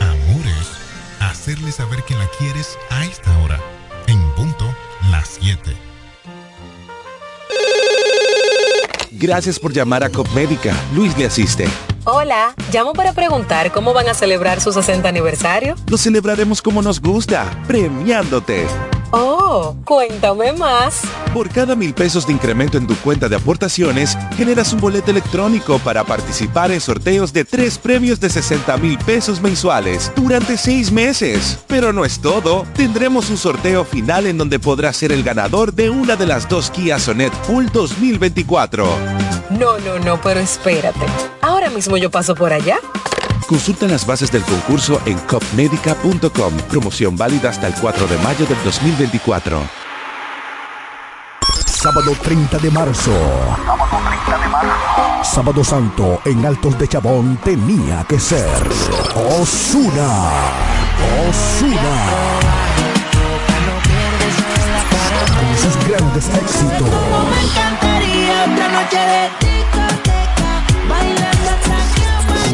Amor 0.00 0.46
es 0.46 0.70
hacerle 1.20 1.72
saber 1.72 2.02
que 2.04 2.14
la 2.14 2.26
quieres 2.38 2.78
a 2.88 3.04
esta 3.04 3.38
hora, 3.40 3.60
en 4.06 4.18
punto 4.30 4.64
las 5.10 5.36
7. 5.38 5.76
Gracias 9.10 9.58
por 9.58 9.74
llamar 9.74 10.04
a 10.04 10.08
Copmédica. 10.08 10.74
Luis 10.94 11.14
le 11.18 11.26
asiste. 11.26 11.68
Hola, 12.04 12.54
llamo 12.72 12.94
para 12.94 13.12
preguntar 13.12 13.70
cómo 13.70 13.92
van 13.92 14.08
a 14.08 14.14
celebrar 14.14 14.60
su 14.60 14.72
60 14.72 15.08
aniversario. 15.08 15.76
Lo 15.88 15.96
celebraremos 15.96 16.60
como 16.60 16.82
nos 16.82 17.00
gusta, 17.00 17.48
premiándote. 17.68 18.66
Oh, 19.14 19.76
cuéntame 19.84 20.54
más. 20.54 21.02
Por 21.34 21.50
cada 21.50 21.76
mil 21.76 21.92
pesos 21.92 22.26
de 22.26 22.32
incremento 22.32 22.78
en 22.78 22.86
tu 22.86 22.96
cuenta 22.96 23.28
de 23.28 23.36
aportaciones, 23.36 24.16
generas 24.36 24.72
un 24.72 24.80
boleto 24.80 25.10
electrónico 25.10 25.78
para 25.80 26.02
participar 26.02 26.72
en 26.72 26.80
sorteos 26.80 27.30
de 27.32 27.44
tres 27.44 27.76
premios 27.76 28.20
de 28.20 28.30
60 28.30 28.74
mil 28.78 28.98
pesos 28.98 29.42
mensuales 29.42 30.10
durante 30.16 30.56
seis 30.56 30.90
meses. 30.90 31.58
Pero 31.68 31.92
no 31.92 32.06
es 32.06 32.20
todo, 32.20 32.64
tendremos 32.74 33.28
un 33.28 33.36
sorteo 33.36 33.84
final 33.84 34.26
en 34.26 34.38
donde 34.38 34.58
podrás 34.58 34.96
ser 34.96 35.12
el 35.12 35.22
ganador 35.22 35.74
de 35.74 35.90
una 35.90 36.16
de 36.16 36.26
las 36.26 36.48
dos 36.48 36.70
Kia 36.70 36.98
Sonet 36.98 37.34
Full 37.44 37.66
2024. 37.70 38.86
No, 39.50 39.78
no, 39.78 39.98
no, 39.98 40.18
pero 40.22 40.40
espérate. 40.40 41.04
Ahora 41.42 41.68
mismo 41.68 41.98
yo 41.98 42.10
paso 42.10 42.34
por 42.34 42.52
allá. 42.54 42.78
Consulta 43.46 43.86
las 43.86 44.06
bases 44.06 44.30
del 44.30 44.42
concurso 44.42 45.00
en 45.04 45.18
copmedica.com. 45.18 46.56
Promoción 46.68 47.16
válida 47.16 47.50
hasta 47.50 47.66
el 47.66 47.74
4 47.74 48.06
de 48.06 48.18
mayo 48.18 48.46
del 48.46 48.62
2024. 48.64 49.60
Sábado 51.66 52.12
30 52.22 52.58
de 52.58 52.70
marzo. 52.70 53.12
Sábado 53.66 54.00
30 54.08 54.38
de 54.38 54.48
marzo. 54.48 55.24
Sábado 55.24 55.64
Santo 55.64 56.20
en 56.24 56.44
Altos 56.46 56.78
de 56.78 56.88
Chabón 56.88 57.38
tenía 57.44 58.04
que 58.08 58.18
ser 58.18 58.46
Osuna. 59.14 60.30
Osuna. 61.28 61.96
Con 65.38 65.56
sus 65.58 65.88
grandes 65.88 66.28
éxitos. 66.28 66.90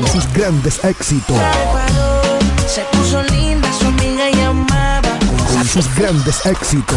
Sus 0.07 0.33
grandes 0.33 0.85
éxitos. 0.85 1.37
Se 2.67 2.83
puso 2.97 3.23
linda, 3.23 3.69
su 3.73 3.87
amiga 3.87 4.31
llamaba. 4.31 5.19
Con 5.53 5.65
sus 5.65 5.95
grandes 5.95 6.45
éxitos. 6.47 6.97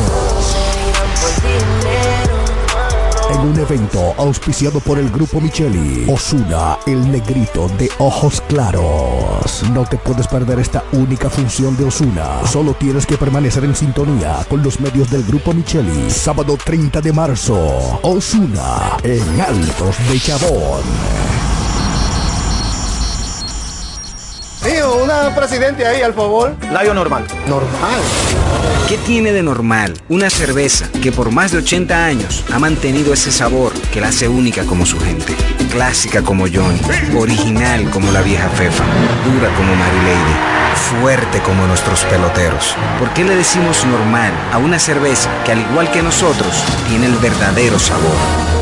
En 3.32 3.40
un 3.40 3.58
evento 3.58 4.14
auspiciado 4.18 4.82
por 4.82 5.00
el 5.00 5.10
grupo 5.10 5.40
Micheli, 5.40 6.06
Osuna, 6.12 6.78
el 6.86 7.10
negrito 7.10 7.70
de 7.78 7.90
ojos 8.00 8.42
claros. 8.50 9.64
No 9.72 9.86
te 9.86 9.98
puedes 9.98 10.28
perder 10.28 10.60
esta 10.60 10.84
única 10.92 11.30
función 11.30 11.78
de 11.78 11.86
Osuna. 11.86 12.46
Solo 12.46 12.74
tienes 12.74 13.06
que 13.06 13.18
permanecer 13.18 13.64
en 13.64 13.76
sintonía 13.76 14.46
con 14.50 14.62
los 14.62 14.82
medios 14.82 15.10
del 15.10 15.24
grupo 15.24 15.54
Micheli. 15.54 16.10
Sábado 16.10 16.58
30 16.64 17.00
de 17.00 17.14
marzo, 17.14 18.00
Osuna, 18.04 18.98
en 19.04 19.42
Altos 19.42 19.96
de 20.10 20.20
Chabón. 20.20 21.61
Una 24.94 25.34
presidente 25.34 25.86
ahí, 25.86 26.02
al 26.02 26.14
favor. 26.14 26.56
Layo 26.72 26.94
normal. 26.94 27.26
Normal. 27.48 28.02
¿Qué 28.90 28.98
tiene 28.98 29.32
de 29.32 29.42
normal 29.42 29.94
una 30.10 30.30
cerveza 30.30 30.90
que 31.02 31.14
por 31.14 31.32
más 31.32 31.52
de 31.52 31.60
80 31.60 32.06
años 32.06 32.44
ha 32.52 32.60
mantenido 32.60 33.14
ese 33.14 33.32
sabor 33.32 33.72
que 33.94 34.02
la 34.02 34.10
hace 34.10 34.28
única 34.28 34.66
como 34.66 34.86
su 34.86 35.00
gente? 35.00 35.34
Clásica 35.72 36.22
como 36.22 36.44
Johnny, 36.44 36.82
original 37.18 37.90
como 37.90 38.12
la 38.12 38.22
vieja 38.22 38.50
Fefa, 38.50 38.84
dura 39.24 39.48
como 39.56 39.74
Mary 39.76 39.98
Lady, 40.04 40.76
fuerte 40.76 41.40
como 41.40 41.66
nuestros 41.68 42.04
peloteros. 42.04 42.76
¿Por 43.00 43.14
qué 43.14 43.24
le 43.24 43.38
decimos 43.38 43.86
normal 43.86 44.34
a 44.52 44.58
una 44.58 44.78
cerveza 44.78 45.30
que 45.46 45.54
al 45.54 45.62
igual 45.62 45.90
que 45.90 46.04
nosotros 46.04 46.52
tiene 46.90 47.06
el 47.06 47.16
verdadero 47.16 47.80
sabor? 47.80 48.18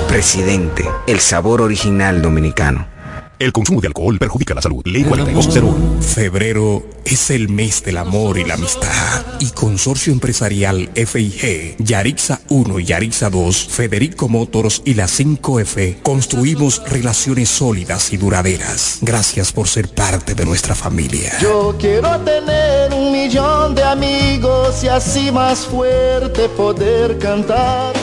Presidente, 0.08 0.88
el 1.08 1.20
sabor 1.22 1.64
original 1.64 2.22
dominicano. 2.22 2.99
El 3.40 3.54
consumo 3.54 3.80
de 3.80 3.88
alcohol 3.88 4.20
perjudica 4.20 4.54
la 4.54 4.62
salud. 4.62 4.82
Ley 4.84 5.06
4201. 5.06 6.02
Febrero 6.02 6.84
es 7.06 7.30
el 7.30 7.48
mes 7.48 7.82
del 7.86 7.96
amor 7.96 8.38
y 8.38 8.44
la 8.44 8.56
amistad. 8.56 9.26
Y 9.40 9.52
Consorcio 9.52 10.12
Empresarial 10.12 10.90
FIG, 10.94 11.78
Yarixa 11.80 12.42
1 12.50 12.80
y 12.82 12.84
Yarixa 12.84 13.30
2, 13.30 13.68
Federico 13.70 14.28
Motors 14.28 14.82
y 14.84 14.96
la 14.96 15.06
5F 15.06 16.02
construimos 16.02 16.84
relaciones 16.90 17.48
sólidas 17.48 18.12
y 18.12 18.18
duraderas. 18.18 18.98
Gracias 19.02 19.54
por 19.54 19.70
ser 19.70 19.88
parte 19.88 20.36
de 20.36 20.44
nuestra 20.46 20.76
familia. 20.76 21.32
Yo 21.42 21.78
quiero 21.80 22.20
tener 22.20 22.94
un 22.94 23.14
millón 23.14 23.74
de 23.74 23.84
amigos 23.84 24.84
y 24.84 24.90
así 24.90 25.32
más 25.32 25.60
fuerte 25.60 26.50
poder 26.50 27.18
cantar. 27.20 27.99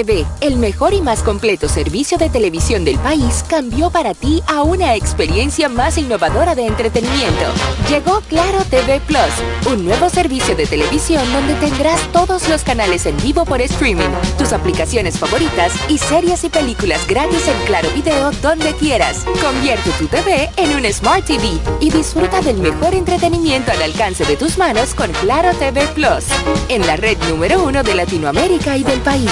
TV, 0.00 0.24
el 0.40 0.56
mejor 0.56 0.94
y 0.94 1.02
más 1.02 1.22
completo 1.22 1.68
servicio 1.68 2.16
de 2.16 2.30
televisión 2.30 2.86
del 2.86 2.98
país, 3.00 3.44
cambió 3.46 3.90
para 3.90 4.14
ti 4.14 4.42
a 4.46 4.62
una 4.62 4.94
experiencia 4.94 5.68
más 5.68 5.98
innovadora 5.98 6.54
de 6.54 6.66
entretenimiento. 6.66 7.44
Llegó 7.86 8.22
Claro 8.22 8.64
TV 8.70 9.00
Plus, 9.00 9.70
un 9.70 9.84
nuevo 9.84 10.08
servicio 10.08 10.56
de 10.56 10.64
televisión 10.64 11.30
donde 11.34 11.54
tendrás 11.56 12.00
todos 12.12 12.48
los 12.48 12.62
canales 12.62 13.04
en 13.04 13.16
vivo 13.18 13.44
por 13.44 13.60
streaming, 13.60 14.08
tus 14.38 14.54
aplicaciones 14.54 15.18
favoritas 15.18 15.72
y 15.90 15.98
series 15.98 16.44
y 16.44 16.48
películas 16.48 17.06
gratis 17.06 17.46
en 17.46 17.66
Claro 17.66 17.90
Video 17.90 18.30
donde 18.40 18.72
quieras. 18.76 19.26
Convierte 19.42 19.90
tu 19.98 20.06
TV 20.06 20.48
en 20.56 20.76
un 20.76 20.90
Smart 20.90 21.26
TV 21.26 21.58
y 21.80 21.90
disfruta 21.90 22.40
del 22.40 22.56
mejor 22.56 22.94
entretenimiento 22.94 23.70
al 23.70 23.82
alcance 23.82 24.24
de 24.24 24.36
tus 24.36 24.56
manos 24.56 24.94
con 24.94 25.12
Claro 25.12 25.52
TV 25.58 25.86
Plus, 25.88 26.24
en 26.70 26.86
la 26.86 26.96
red 26.96 27.18
número 27.28 27.62
uno 27.62 27.82
de 27.82 27.94
Latinoamérica 27.94 28.78
y 28.78 28.82
del 28.82 29.00
país. 29.00 29.30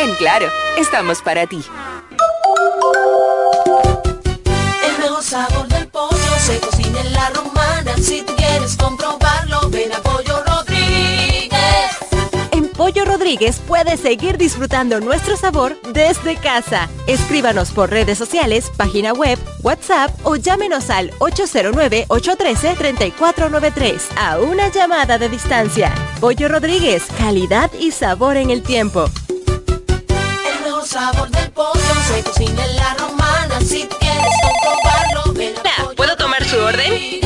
En 0.00 0.14
Claro, 0.14 0.48
estamos 0.78 1.20
para 1.20 1.46
ti. 1.46 1.62
El 4.82 4.98
mejor 4.98 5.22
sabor 5.22 5.68
del 5.68 5.86
pollo 5.88 6.16
se 6.38 6.58
cocina 6.58 7.02
en 7.02 7.12
la 7.12 7.28
romana. 7.28 7.94
Si 7.98 8.22
tú 8.22 8.34
quieres 8.34 8.78
comprobarlo, 8.78 9.68
ven 9.68 9.92
a 9.92 9.98
Pollo 9.98 10.42
Rodríguez. 10.46 11.50
En 12.52 12.70
Pollo 12.70 13.04
Rodríguez 13.04 13.60
puedes 13.68 14.00
seguir 14.00 14.38
disfrutando 14.38 15.00
nuestro 15.00 15.36
sabor 15.36 15.78
desde 15.92 16.36
casa. 16.36 16.88
Escríbanos 17.06 17.70
por 17.70 17.90
redes 17.90 18.16
sociales, 18.16 18.72
página 18.78 19.12
web, 19.12 19.38
WhatsApp 19.62 20.18
o 20.22 20.36
llámenos 20.36 20.88
al 20.88 21.10
809-813-3493 21.18 24.00
a 24.16 24.38
una 24.38 24.68
llamada 24.68 25.18
de 25.18 25.28
distancia. 25.28 25.92
Pollo 26.20 26.48
Rodríguez, 26.48 27.02
calidad 27.18 27.70
y 27.78 27.90
sabor 27.90 28.38
en 28.38 28.48
el 28.48 28.62
tiempo. 28.62 29.10
Sabor 30.90 31.30
del 31.30 31.50
pollo 31.52 31.78
se 32.08 32.20
cocina 32.24 32.66
en 32.66 32.74
la 32.74 32.94
romana. 32.94 33.60
Si 33.60 33.86
quieres 33.86 34.34
comprobarlo, 34.42 35.32
ven 35.34 35.54
a 35.58 35.62
¿Puedo 35.94 36.16
tomar 36.16 36.42
su 36.42 36.56
orden? 36.56 37.20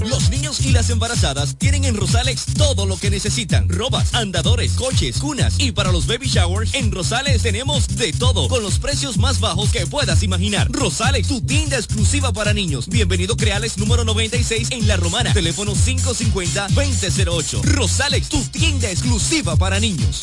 Los 0.07 0.31
niños 0.31 0.61
y 0.61 0.73
las 0.73 0.91
embarazadas 0.91 1.57
tienen 1.57 1.85
en 1.85 1.97
Rosalex 1.97 2.47
todo 2.57 2.87
lo 2.87 2.99
que 2.99 3.11
necesitan. 3.11 3.69
Robas, 3.69 4.15
andadores, 4.15 4.73
coches, 4.73 5.19
cunas 5.19 5.55
y 5.59 5.73
para 5.73 5.93
los 5.93 6.07
baby 6.07 6.27
showers 6.27 6.75
en 6.75 6.91
Rosales 6.91 7.43
tenemos 7.43 7.87
de 7.97 8.13
todo 8.13 8.49
con 8.49 8.63
los 8.63 8.79
precios 8.79 9.19
más 9.19 9.41
bajos 9.41 9.71
que 9.71 9.87
puedas 9.87 10.23
imaginar. 10.23 10.71
Rosalex, 10.71 11.29
tu 11.29 11.41
tienda 11.41 11.77
exclusiva 11.77 12.33
para 12.33 12.53
niños. 12.53 12.89
Bienvenido 12.89 13.37
Creales 13.37 13.79
número 13.79 14.05
96 14.05 14.69
en 14.71 14.89
La 14.89 14.97
Romana. 14.97 15.33
Teléfono 15.33 15.75
550-2008. 15.75 17.63
Rosalex, 17.63 18.29
tu 18.29 18.43
tienda 18.45 18.91
exclusiva 18.91 19.57
para 19.57 19.79
niños. 19.79 20.23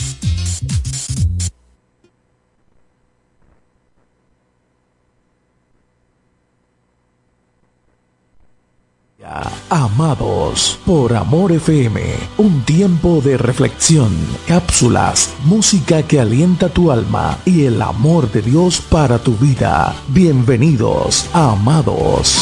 Amados 9.69 10.79
por 10.85 11.13
Amor 11.13 11.51
FM, 11.51 12.01
un 12.37 12.61
tiempo 12.61 13.19
de 13.21 13.37
reflexión, 13.37 14.09
cápsulas, 14.47 15.33
música 15.43 16.03
que 16.03 16.19
alienta 16.19 16.69
tu 16.69 16.91
alma 16.91 17.37
y 17.43 17.65
el 17.65 17.81
amor 17.81 18.31
de 18.31 18.41
Dios 18.41 18.79
para 18.79 19.19
tu 19.19 19.35
vida. 19.35 19.93
Bienvenidos, 20.07 21.29
amados. 21.33 22.37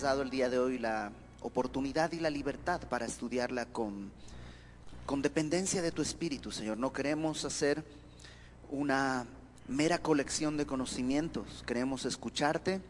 Dado 0.00 0.22
el 0.22 0.30
día 0.30 0.48
de 0.48 0.58
hoy 0.58 0.78
la 0.78 1.10
oportunidad 1.40 2.12
y 2.12 2.20
la 2.20 2.30
libertad 2.30 2.80
para 2.88 3.06
estudiarla 3.06 3.66
con, 3.66 4.10
con 5.06 5.22
dependencia 5.22 5.82
de 5.82 5.90
tu 5.90 6.02
espíritu, 6.02 6.52
Señor. 6.52 6.78
No 6.78 6.92
queremos 6.92 7.44
hacer 7.44 7.84
una 8.70 9.26
mera 9.66 9.98
colección 9.98 10.56
de 10.56 10.66
conocimientos, 10.66 11.64
queremos 11.66 12.04
escucharte, 12.04 12.80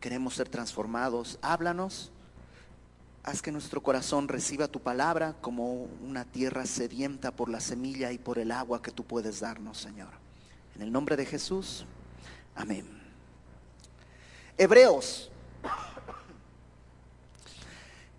queremos 0.00 0.34
ser 0.34 0.48
transformados. 0.48 1.38
Háblanos, 1.42 2.10
haz 3.22 3.42
que 3.42 3.52
nuestro 3.52 3.82
corazón 3.82 4.28
reciba 4.28 4.68
tu 4.68 4.80
palabra 4.80 5.34
como 5.40 5.84
una 6.06 6.24
tierra 6.24 6.64
sedienta 6.66 7.32
por 7.32 7.48
la 7.48 7.60
semilla 7.60 8.12
y 8.12 8.18
por 8.18 8.38
el 8.38 8.50
agua 8.50 8.82
que 8.82 8.92
tú 8.92 9.04
puedes 9.04 9.40
darnos, 9.40 9.78
Señor. 9.78 10.10
En 10.76 10.82
el 10.82 10.92
nombre 10.92 11.16
de 11.16 11.26
Jesús, 11.26 11.84
amén. 12.54 12.86
Hebreos. 14.56 15.29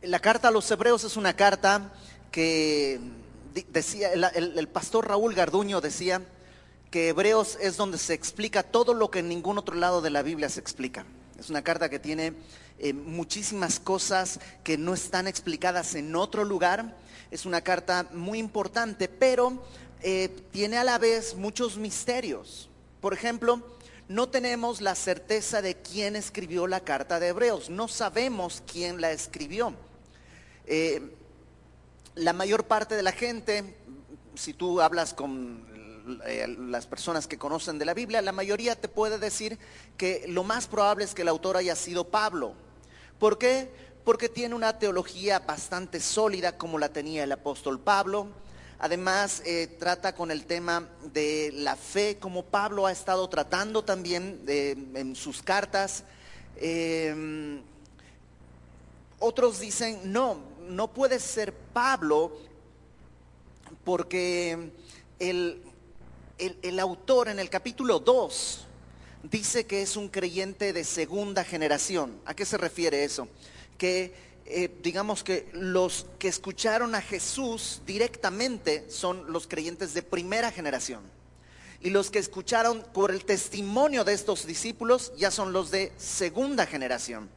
La 0.03 0.19
carta 0.19 0.47
a 0.47 0.51
los 0.51 0.69
hebreos 0.71 1.03
es 1.03 1.15
una 1.15 1.35
carta 1.35 1.93
que 2.31 2.99
decía, 3.71 4.11
el 4.11 4.67
pastor 4.67 5.07
Raúl 5.07 5.35
Garduño 5.35 5.79
decía 5.79 6.23
que 6.89 7.09
Hebreos 7.09 7.59
es 7.61 7.77
donde 7.77 7.99
se 7.99 8.15
explica 8.15 8.63
todo 8.63 8.95
lo 8.95 9.11
que 9.11 9.19
en 9.19 9.29
ningún 9.29 9.59
otro 9.59 9.75
lado 9.75 10.01
de 10.01 10.09
la 10.09 10.23
Biblia 10.23 10.49
se 10.49 10.59
explica. 10.59 11.05
Es 11.39 11.51
una 11.51 11.61
carta 11.61 11.87
que 11.87 11.99
tiene 11.99 12.33
eh, 12.79 12.93
muchísimas 12.93 13.79
cosas 13.79 14.39
que 14.63 14.75
no 14.75 14.95
están 14.95 15.27
explicadas 15.27 15.93
en 15.93 16.15
otro 16.15 16.45
lugar. 16.45 16.97
Es 17.29 17.45
una 17.45 17.61
carta 17.61 18.07
muy 18.11 18.39
importante, 18.39 19.07
pero 19.07 19.63
eh, 20.01 20.29
tiene 20.51 20.77
a 20.77 20.83
la 20.83 20.97
vez 20.97 21.35
muchos 21.35 21.77
misterios. 21.77 22.69
Por 23.01 23.13
ejemplo, 23.13 23.61
no 24.09 24.29
tenemos 24.29 24.81
la 24.81 24.95
certeza 24.95 25.61
de 25.61 25.75
quién 25.75 26.15
escribió 26.15 26.65
la 26.65 26.79
carta 26.79 27.19
de 27.19 27.27
Hebreos. 27.27 27.69
No 27.69 27.87
sabemos 27.87 28.63
quién 28.65 28.99
la 28.99 29.11
escribió. 29.11 29.75
Eh, 30.65 31.15
la 32.15 32.33
mayor 32.33 32.65
parte 32.65 32.95
de 32.95 33.03
la 33.03 33.11
gente, 33.11 33.75
si 34.35 34.53
tú 34.53 34.81
hablas 34.81 35.13
con 35.13 35.65
eh, 36.25 36.47
las 36.47 36.85
personas 36.85 37.27
que 37.27 37.37
conocen 37.37 37.79
de 37.79 37.85
la 37.85 37.93
Biblia, 37.93 38.21
la 38.21 38.31
mayoría 38.31 38.75
te 38.75 38.87
puede 38.87 39.17
decir 39.17 39.57
que 39.97 40.25
lo 40.27 40.43
más 40.43 40.67
probable 40.67 41.05
es 41.05 41.13
que 41.13 41.23
el 41.23 41.29
autor 41.29 41.57
haya 41.57 41.75
sido 41.75 42.05
Pablo. 42.05 42.53
¿Por 43.19 43.37
qué? 43.37 43.69
Porque 44.03 44.29
tiene 44.29 44.55
una 44.55 44.77
teología 44.77 45.39
bastante 45.39 45.99
sólida 45.99 46.57
como 46.57 46.79
la 46.79 46.89
tenía 46.89 47.23
el 47.23 47.31
apóstol 47.31 47.79
Pablo. 47.79 48.27
Además, 48.79 49.43
eh, 49.45 49.67
trata 49.79 50.15
con 50.15 50.31
el 50.31 50.45
tema 50.45 50.89
de 51.13 51.51
la 51.53 51.75
fe, 51.75 52.17
como 52.19 52.43
Pablo 52.43 52.87
ha 52.87 52.91
estado 52.91 53.29
tratando 53.29 53.83
también 53.83 54.43
en 54.47 55.15
sus 55.15 55.43
cartas. 55.43 56.03
Otros 59.23 59.59
dicen, 59.59 59.99
no, 60.05 60.50
no 60.71 60.87
puede 60.93 61.19
ser 61.19 61.53
Pablo 61.53 62.31
porque 63.83 64.71
el, 65.19 65.61
el- 66.61 66.79
autor 66.79 67.29
en 67.29 67.39
el 67.39 67.49
capítulo 67.49 67.99
2 67.99 68.65
dice 69.23 69.65
que 69.65 69.81
es 69.81 69.95
un 69.95 70.09
creyente 70.09 70.73
de 70.73 70.83
segunda 70.83 71.43
generación. 71.43 72.19
¿A 72.25 72.33
qué 72.33 72.45
se 72.45 72.57
refiere 72.57 73.03
eso? 73.03 73.27
Que 73.77 74.13
eh, 74.45 74.69
digamos 74.81 75.23
que 75.23 75.47
los 75.53 76.07
que 76.19 76.27
escucharon 76.27 76.95
a 76.95 77.01
Jesús 77.01 77.81
directamente 77.85 78.89
son 78.89 79.31
los 79.31 79.47
creyentes 79.47 79.93
de 79.93 80.01
primera 80.03 80.51
generación. 80.51 81.01
Y 81.83 81.89
los 81.89 82.11
que 82.11 82.19
escucharon 82.19 82.83
por 82.93 83.09
el 83.11 83.25
testimonio 83.25 84.03
de 84.03 84.13
estos 84.13 84.45
discípulos 84.45 85.13
ya 85.17 85.31
son 85.31 85.51
los 85.53 85.71
de 85.71 85.91
segunda 85.97 86.65
generación. 86.67 87.29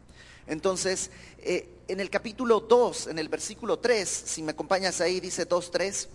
Entonces, 0.46 1.10
eh, 1.38 1.68
en 1.88 2.00
el 2.00 2.10
capítulo 2.10 2.60
2, 2.60 3.08
en 3.08 3.18
el 3.18 3.28
versículo 3.28 3.78
3, 3.78 4.08
si 4.08 4.42
me 4.42 4.52
acompañas 4.52 5.00
ahí, 5.00 5.20
dice 5.20 5.44
2, 5.44 5.70
3, 5.70 6.08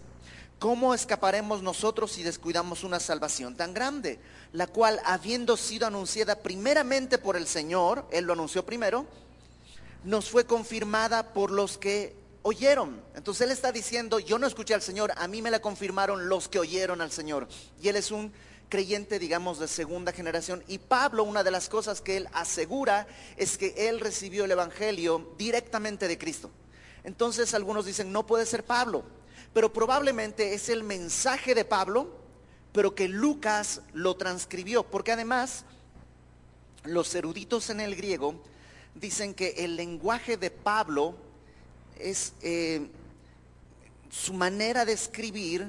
¿cómo 0.58 0.94
escaparemos 0.94 1.62
nosotros 1.62 2.12
si 2.12 2.24
descuidamos 2.24 2.84
una 2.84 3.00
salvación 3.00 3.56
tan 3.56 3.74
grande? 3.74 4.20
La 4.52 4.68
cual, 4.68 5.00
habiendo 5.06 5.58
sido 5.58 5.88
anunciada 5.88 6.40
primeramente 6.40 7.18
por 7.18 7.38
el 7.38 7.48
Señor, 7.48 8.06
Él 8.12 8.26
lo 8.26 8.34
anunció 8.34 8.66
primero, 8.66 9.06
nos 10.04 10.30
fue 10.30 10.46
confirmada 10.46 11.34
por 11.34 11.52
los 11.52 11.78
que 11.78 12.16
oyeron. 12.42 13.00
Entonces 13.16 13.46
Él 13.46 13.52
está 13.52 13.72
diciendo, 13.72 14.20
yo 14.20 14.40
no 14.40 14.48
escuché 14.48 14.74
al 14.74 14.82
Señor, 14.82 15.12
a 15.18 15.28
mí 15.28 15.42
me 15.42 15.52
la 15.52 15.62
confirmaron 15.62 16.30
los 16.30 16.48
que 16.48 16.60
oyeron 16.60 17.02
al 17.02 17.12
Señor. 17.12 17.48
Y 17.82 17.90
Él 17.90 17.96
es 17.96 18.12
un 18.12 18.32
creyente, 18.70 19.20
digamos, 19.20 19.60
de 19.60 19.68
segunda 19.68 20.14
generación. 20.14 20.64
Y 20.68 20.78
Pablo, 20.78 21.24
una 21.24 21.44
de 21.44 21.52
las 21.52 21.68
cosas 21.68 22.02
que 22.02 22.18
él 22.18 22.30
asegura 22.32 23.08
es 23.36 23.58
que 23.58 23.90
él 23.90 24.00
recibió 24.00 24.46
el 24.46 24.52
Evangelio 24.52 25.34
directamente 25.38 26.08
de 26.08 26.18
Cristo. 26.18 26.50
Entonces 27.04 27.54
algunos 27.54 27.86
dicen, 27.86 28.12
no 28.12 28.26
puede 28.26 28.46
ser 28.46 28.64
Pablo, 28.64 29.04
pero 29.54 29.74
probablemente 29.74 30.54
es 30.54 30.70
el 30.70 30.84
mensaje 30.84 31.56
de 31.56 31.66
Pablo, 31.66 32.10
pero 32.72 32.94
que 32.94 33.08
Lucas 33.08 33.82
lo 33.94 34.16
transcribió, 34.16 34.84
porque 34.84 35.12
además 35.12 35.66
los 36.84 37.14
eruditos 37.16 37.70
en 37.70 37.80
el 37.80 37.96
griego 37.96 38.42
dicen 38.96 39.34
que 39.34 39.56
el 39.58 39.76
lenguaje 39.76 40.38
de 40.38 40.52
Pablo 40.52 41.16
es, 41.98 42.34
eh, 42.42 42.88
su 44.10 44.34
manera 44.34 44.86
de 44.86 44.94
escribir 44.94 45.68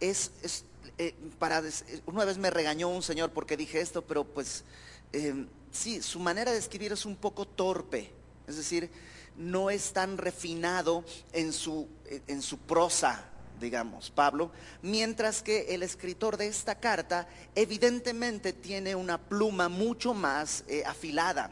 es, 0.00 0.30
es, 0.42 0.64
eh, 0.98 1.14
para, 1.38 1.62
una 2.06 2.24
vez 2.24 2.38
me 2.38 2.50
regañó 2.50 2.88
un 2.88 3.02
señor 3.02 3.30
porque 3.30 3.56
dije 3.56 3.80
esto, 3.80 4.02
pero 4.02 4.24
pues 4.24 4.64
eh, 5.12 5.46
sí, 5.70 6.02
su 6.02 6.20
manera 6.20 6.52
de 6.52 6.58
escribir 6.58 6.92
es 6.92 7.06
un 7.06 7.16
poco 7.16 7.46
torpe, 7.46 8.10
es 8.46 8.56
decir, 8.56 8.90
no 9.36 9.70
es 9.70 9.92
tan 9.92 10.18
refinado 10.18 11.04
en 11.32 11.52
su, 11.52 11.88
eh, 12.06 12.22
en 12.26 12.42
su 12.42 12.58
prosa, 12.58 13.24
digamos, 13.60 14.10
Pablo, 14.10 14.50
mientras 14.82 15.42
que 15.42 15.74
el 15.74 15.82
escritor 15.82 16.36
de 16.36 16.48
esta 16.48 16.78
carta 16.78 17.28
evidentemente 17.54 18.52
tiene 18.52 18.94
una 18.94 19.18
pluma 19.18 19.68
mucho 19.68 20.14
más 20.14 20.64
eh, 20.68 20.82
afilada. 20.86 21.50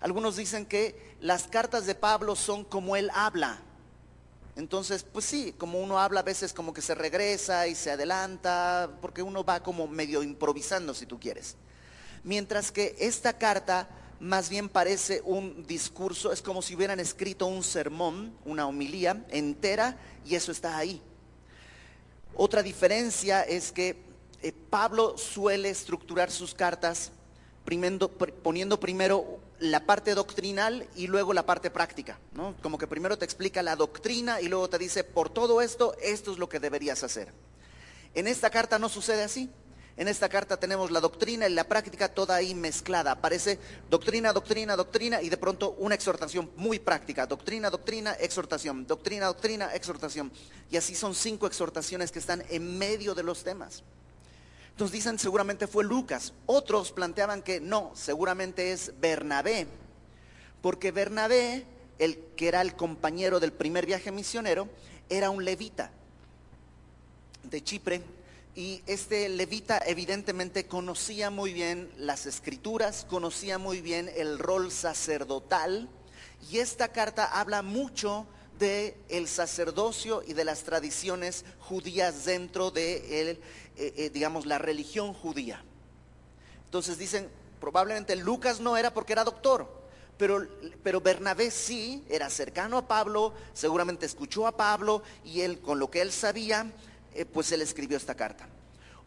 Algunos 0.00 0.36
dicen 0.36 0.66
que 0.66 1.16
las 1.20 1.46
cartas 1.48 1.86
de 1.86 1.94
Pablo 1.94 2.36
son 2.36 2.64
como 2.64 2.96
él 2.96 3.10
habla. 3.14 3.58
Entonces, 4.56 5.04
pues 5.04 5.26
sí, 5.26 5.54
como 5.58 5.80
uno 5.80 5.98
habla 5.98 6.20
a 6.20 6.22
veces 6.22 6.54
como 6.54 6.72
que 6.72 6.80
se 6.80 6.94
regresa 6.94 7.66
y 7.66 7.74
se 7.74 7.90
adelanta, 7.90 8.90
porque 9.02 9.22
uno 9.22 9.44
va 9.44 9.62
como 9.62 9.86
medio 9.86 10.22
improvisando 10.22 10.94
si 10.94 11.04
tú 11.04 11.20
quieres. 11.20 11.56
Mientras 12.24 12.72
que 12.72 12.96
esta 12.98 13.36
carta 13.36 13.88
más 14.18 14.48
bien 14.48 14.70
parece 14.70 15.20
un 15.24 15.66
discurso, 15.66 16.32
es 16.32 16.40
como 16.40 16.62
si 16.62 16.74
hubieran 16.74 17.00
escrito 17.00 17.46
un 17.46 17.62
sermón, 17.62 18.34
una 18.46 18.66
homilía 18.66 19.24
entera, 19.28 19.98
y 20.24 20.34
eso 20.34 20.50
está 20.52 20.78
ahí. 20.78 21.02
Otra 22.34 22.62
diferencia 22.62 23.42
es 23.42 23.72
que 23.72 24.02
eh, 24.42 24.52
Pablo 24.70 25.18
suele 25.18 25.68
estructurar 25.68 26.30
sus 26.30 26.54
cartas 26.54 27.12
poniendo 28.42 28.80
primero 28.80 29.38
la 29.58 29.86
parte 29.86 30.14
doctrinal 30.14 30.86
y 30.96 31.06
luego 31.06 31.32
la 31.32 31.46
parte 31.46 31.70
práctica, 31.70 32.18
¿no? 32.32 32.54
Como 32.62 32.78
que 32.78 32.86
primero 32.86 33.16
te 33.18 33.24
explica 33.24 33.62
la 33.62 33.76
doctrina 33.76 34.40
y 34.40 34.48
luego 34.48 34.68
te 34.68 34.78
dice, 34.78 35.04
por 35.04 35.30
todo 35.30 35.62
esto, 35.62 35.96
esto 36.02 36.32
es 36.32 36.38
lo 36.38 36.48
que 36.48 36.60
deberías 36.60 37.02
hacer. 37.02 37.32
En 38.14 38.26
esta 38.26 38.50
carta 38.50 38.78
no 38.78 38.88
sucede 38.88 39.22
así. 39.22 39.50
En 39.98 40.08
esta 40.08 40.28
carta 40.28 40.58
tenemos 40.58 40.90
la 40.90 41.00
doctrina 41.00 41.48
y 41.48 41.54
la 41.54 41.64
práctica 41.64 42.08
toda 42.08 42.36
ahí 42.36 42.54
mezclada. 42.54 43.12
Aparece 43.12 43.58
doctrina, 43.88 44.34
doctrina, 44.34 44.76
doctrina 44.76 45.22
y 45.22 45.30
de 45.30 45.38
pronto 45.38 45.74
una 45.78 45.94
exhortación 45.94 46.50
muy 46.56 46.78
práctica. 46.78 47.26
Doctrina, 47.26 47.70
doctrina, 47.70 48.12
exhortación. 48.12 48.86
Doctrina, 48.86 49.26
doctrina, 49.26 49.74
exhortación. 49.74 50.30
Y 50.70 50.76
así 50.76 50.94
son 50.94 51.14
cinco 51.14 51.46
exhortaciones 51.46 52.12
que 52.12 52.18
están 52.18 52.44
en 52.50 52.76
medio 52.76 53.14
de 53.14 53.22
los 53.22 53.42
temas. 53.42 53.82
Entonces 54.76 54.92
dicen 54.92 55.18
seguramente 55.18 55.66
fue 55.66 55.84
Lucas. 55.84 56.34
Otros 56.44 56.92
planteaban 56.92 57.40
que 57.40 57.60
no, 57.60 57.92
seguramente 57.94 58.72
es 58.72 58.92
Bernabé. 59.00 59.66
Porque 60.60 60.92
Bernabé, 60.92 61.64
el 61.98 62.18
que 62.36 62.48
era 62.48 62.60
el 62.60 62.76
compañero 62.76 63.40
del 63.40 63.54
primer 63.54 63.86
viaje 63.86 64.12
misionero, 64.12 64.68
era 65.08 65.30
un 65.30 65.46
levita 65.46 65.90
de 67.44 67.64
Chipre. 67.64 68.02
Y 68.54 68.82
este 68.86 69.30
levita 69.30 69.78
evidentemente 69.78 70.66
conocía 70.66 71.30
muy 71.30 71.54
bien 71.54 71.90
las 71.96 72.26
escrituras, 72.26 73.06
conocía 73.08 73.56
muy 73.56 73.80
bien 73.80 74.10
el 74.14 74.38
rol 74.38 74.70
sacerdotal. 74.70 75.88
Y 76.50 76.58
esta 76.58 76.88
carta 76.88 77.24
habla 77.24 77.62
mucho 77.62 78.26
de 78.58 78.96
el 79.08 79.28
sacerdocio 79.28 80.22
y 80.26 80.32
de 80.32 80.44
las 80.44 80.62
tradiciones 80.62 81.44
judías 81.60 82.24
dentro 82.24 82.70
de 82.70 83.20
el, 83.20 83.28
eh, 83.76 83.94
eh, 83.96 84.10
digamos, 84.10 84.46
la 84.46 84.58
religión 84.58 85.12
judía. 85.12 85.62
Entonces 86.64 86.98
dicen, 86.98 87.28
probablemente 87.60 88.16
Lucas 88.16 88.60
no 88.60 88.76
era 88.76 88.92
porque 88.92 89.12
era 89.12 89.24
doctor, 89.24 89.68
Pero, 90.18 90.46
pero 90.82 91.00
Bernabé 91.00 91.50
sí 91.50 92.02
era 92.08 92.30
cercano 92.30 92.78
a 92.78 92.88
Pablo, 92.88 93.34
seguramente 93.52 94.06
escuchó 94.06 94.46
a 94.46 94.56
Pablo 94.56 95.02
y 95.24 95.42
él, 95.42 95.60
con 95.60 95.78
lo 95.78 95.90
que 95.90 96.00
él 96.00 96.10
sabía, 96.10 96.72
eh, 97.14 97.24
pues 97.26 97.52
él 97.52 97.60
escribió 97.60 97.96
esta 97.96 98.14
carta. 98.14 98.48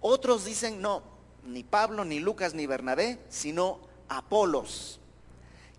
Otros 0.01 0.45
dicen, 0.45 0.81
no, 0.81 1.03
ni 1.45 1.63
Pablo, 1.63 2.05
ni 2.05 2.19
Lucas, 2.19 2.53
ni 2.53 2.67
Bernabé, 2.67 3.19
sino 3.29 3.79
Apolos. 4.07 4.98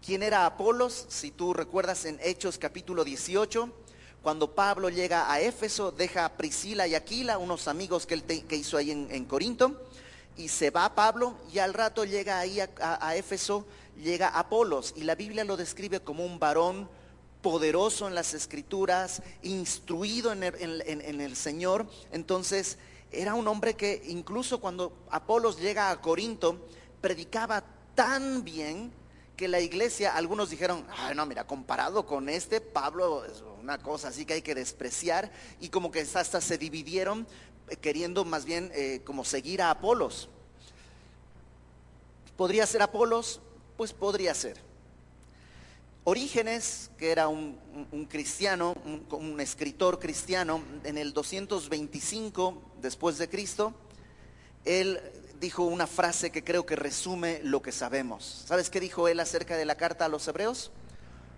¿Quién 0.05 0.23
era 0.23 0.47
Apolos? 0.47 1.05
Si 1.11 1.31
tú 1.31 1.53
recuerdas 1.53 2.07
en 2.07 2.19
Hechos 2.23 2.57
capítulo 2.57 3.05
18, 3.05 3.71
cuando 4.23 4.55
Pablo 4.55 4.89
llega 4.89 5.31
a 5.31 5.43
Éfeso, 5.43 5.93
deja 5.93 6.25
a 6.25 6.37
Priscila 6.39 6.87
y 6.87 6.95
Aquila, 6.95 7.37
unos 7.37 7.69
amigos 7.69 8.07
que 8.07 8.15
él 8.15 8.25
que 8.25 8.57
hizo 8.57 8.79
ahí 8.79 8.91
en, 8.91 9.25
Corinto, 9.27 9.79
y 10.39 10.49
se 10.49 10.71
va 10.71 10.95
Pablo 10.95 11.35
y 11.53 11.59
al 11.59 11.75
rato 11.75 12.07
llega 12.07 12.39
ahí 12.39 12.61
a, 12.61 13.15
Éfeso, 13.15 13.67
llega 14.03 14.29
Apolos, 14.29 14.95
y 14.97 15.03
la 15.03 15.17
Biblia 15.17 15.45
lo 15.45 15.59
describe 15.59 16.01
como 16.01 16.25
un 16.25 16.39
varón 16.39 16.89
poderoso 17.43 18.09
en 18.09 18.15
las 18.15 18.33
escrituras, 18.33 19.23
instruido 19.43 20.33
en 20.33 20.43
el 20.43 21.37
Señor. 21.37 21.87
Entonces, 22.11 22.79
era 23.13 23.35
un 23.35 23.47
hombre 23.47 23.75
que 23.75 24.03
incluso 24.07 24.63
cuando 24.63 24.95
Apolos 25.11 25.61
llega 25.61 25.91
a 25.91 26.01
Corinto, 26.01 26.67
predicaba 27.03 27.63
tan 27.95 28.45
bien 28.45 28.99
que 29.41 29.49
la 29.49 29.61
iglesia, 29.61 30.15
algunos 30.15 30.51
dijeron, 30.51 30.85
"Ay, 30.99 31.15
no, 31.15 31.25
mira, 31.25 31.47
comparado 31.47 32.05
con 32.05 32.29
este, 32.29 32.61
Pablo 32.61 33.25
es 33.25 33.43
una 33.63 33.79
cosa 33.79 34.09
así 34.09 34.27
que 34.27 34.35
hay 34.35 34.43
que 34.43 34.55
despreciar, 34.55 35.33
y 35.61 35.71
como 35.71 35.91
que 35.91 36.01
hasta 36.01 36.43
se 36.43 36.59
dividieron 36.59 37.27
eh, 37.71 37.77
queriendo 37.77 38.27
más 38.27 38.45
bien 38.45 38.71
eh, 38.75 39.01
como 39.03 39.25
seguir 39.25 39.63
a 39.63 39.71
Apolos. 39.71 40.29
¿Podría 42.37 42.67
ser 42.67 42.83
Apolos? 42.83 43.41
Pues 43.79 43.95
podría 43.95 44.35
ser. 44.35 44.59
Orígenes, 46.05 46.91
que 46.99 47.11
era 47.11 47.29
un, 47.29 47.59
cristiano, 48.11 48.75
un, 48.85 49.07
un 49.11 49.41
escritor 49.41 49.99
cristiano, 49.99 50.63
en 50.85 50.99
el 50.99 51.15
225 51.15 52.61
después 52.83 53.17
de 53.17 53.31
Cristo, 53.31 53.73
él 54.67 55.01
dijo 55.41 55.65
una 55.65 55.87
frase 55.87 56.31
que 56.31 56.45
creo 56.45 56.67
que 56.67 56.77
resume 56.77 57.41
lo 57.43 57.63
que 57.63 57.73
sabemos. 57.73 58.45
¿Sabes 58.47 58.69
qué 58.69 58.79
dijo 58.79 59.09
él 59.09 59.19
acerca 59.21 59.57
de 59.57 59.65
la 59.65 59.77
carta 59.77 60.05
a 60.05 60.09
los 60.09 60.29
hebreos? 60.29 60.71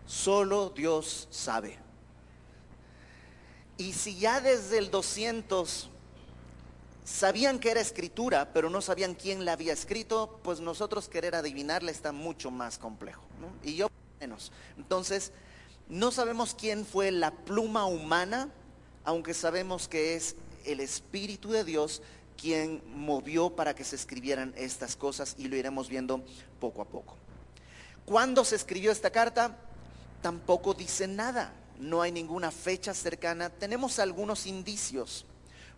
Solo 0.07 0.71
Dios 0.71 1.29
sabe. 1.31 1.79
Y 3.79 3.93
si 3.93 4.19
ya 4.19 4.41
desde 4.41 4.79
el 4.79 4.91
200 4.91 5.89
sabían 7.05 7.61
que 7.61 7.71
era 7.71 7.81
escritura, 7.81 8.53
pero 8.53 8.71
no 8.71 8.81
sabían 8.81 9.15
quién 9.15 9.45
la 9.45 9.53
había 9.53 9.73
escrito, 9.73 10.41
pues 10.43 10.61
nosotros 10.61 11.09
querer 11.09 11.37
adivinarla 11.37 11.91
está 11.91 12.11
mucho 12.13 12.51
más 12.51 12.79
complejo. 12.79 13.23
Y 13.63 13.77
yo 13.77 13.89
menos. 14.21 14.53
Entonces, 14.77 15.33
no 15.89 16.11
sabemos 16.11 16.55
quién 16.55 16.85
fue 16.85 17.11
la 17.13 17.31
pluma 17.31 17.87
humana, 17.87 18.51
aunque 19.05 19.35
sabemos 19.35 19.89
que 19.89 20.17
es 20.17 20.37
el 20.65 20.81
Espíritu 20.81 21.51
de 21.51 21.65
Dios 21.65 22.03
quien 22.37 22.83
movió 22.87 23.51
para 23.51 23.75
que 23.75 23.85
se 23.85 23.97
escribieran 23.97 24.53
estas 24.57 24.97
cosas 24.97 25.35
y 25.39 25.49
lo 25.49 25.57
iremos 25.57 25.89
viendo 25.89 26.25
poco 26.61 26.83
a 26.83 26.87
poco. 26.87 27.17
¿Cuándo 28.05 28.45
se 28.45 28.57
escribió 28.57 28.91
esta 28.91 29.11
carta? 29.11 29.57
Tampoco 30.23 30.75
dice 30.75 31.07
nada. 31.07 31.53
No 31.79 32.03
hay 32.03 32.13
ninguna 32.13 32.51
fecha 32.51 32.95
cercana. 32.95 33.51
Tenemos 33.51 33.99
algunos 33.99 34.47
indicios. 34.47 35.25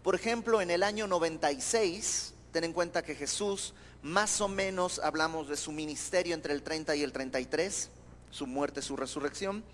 Por 0.02 0.14
ejemplo, 0.14 0.60
en 0.60 0.70
el 0.70 0.82
año 0.82 1.06
96, 1.06 2.34
ten 2.52 2.64
en 2.64 2.72
cuenta 2.72 3.02
que 3.02 3.14
Jesús, 3.14 3.74
más 4.02 4.40
o 4.40 4.48
menos 4.48 4.98
hablamos 4.98 5.48
de 5.48 5.56
su 5.56 5.72
ministerio 5.72 6.34
entre 6.34 6.52
el 6.52 6.62
30 6.62 6.94
y 6.96 7.02
el 7.02 7.12
33, 7.12 7.90
su 8.30 8.46
muerte, 8.46 8.82
su 8.82 8.96
resurrección. 8.96 9.64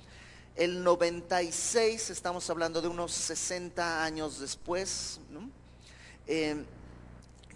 El 0.57 0.85
96, 0.85 2.11
estamos 2.11 2.48
hablando 2.51 2.82
de 2.82 2.89
unos 2.89 3.12
60 3.12 4.05
años 4.05 4.40
después, 4.40 5.20
¿no? 5.31 5.60
Eh, 6.32 6.65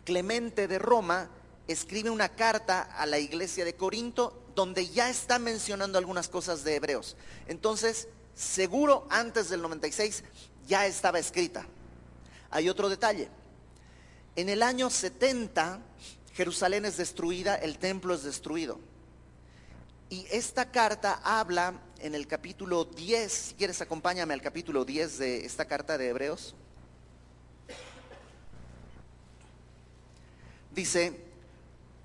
Clemente 0.05 0.67
de 0.67 0.81
Roma 0.81 1.31
escribe 1.69 2.11
una 2.11 2.29
carta 2.29 2.83
a 2.83 3.07
la 3.07 3.21
iglesia 3.21 3.65
de 3.65 3.77
Corinto 3.77 4.43
donde 4.57 4.89
ya 4.89 5.09
está 5.09 5.39
mencionando 5.39 5.97
algunas 5.97 6.29
cosas 6.29 6.65
de 6.65 6.75
Hebreos. 6.75 7.17
Entonces, 7.47 8.09
seguro 8.35 9.07
antes 9.11 9.49
del 9.49 9.63
96 9.63 10.25
ya 10.67 10.87
estaba 10.87 11.21
escrita. 11.21 11.65
Hay 12.51 12.69
otro 12.69 12.89
detalle. 12.89 13.29
En 14.35 14.49
el 14.49 14.61
año 14.61 14.91
70, 14.91 15.81
Jerusalén 16.35 16.85
es 16.85 16.97
destruida, 16.97 17.55
el 17.55 17.79
templo 17.79 18.13
es 18.13 18.25
destruido. 18.25 18.81
Y 20.11 20.27
esta 20.33 20.73
carta 20.73 21.21
habla 21.23 21.81
en 22.01 22.17
el 22.17 22.27
capítulo 22.27 22.85
10, 22.85 23.33
si 23.33 23.55
quieres 23.55 23.81
acompáñame 23.81 24.35
al 24.35 24.43
capítulo 24.43 24.85
10 24.85 25.19
de 25.19 25.47
esta 25.47 25.65
carta 25.65 25.97
de 25.97 26.09
Hebreos. 26.09 26.57
Dice, 30.75 31.13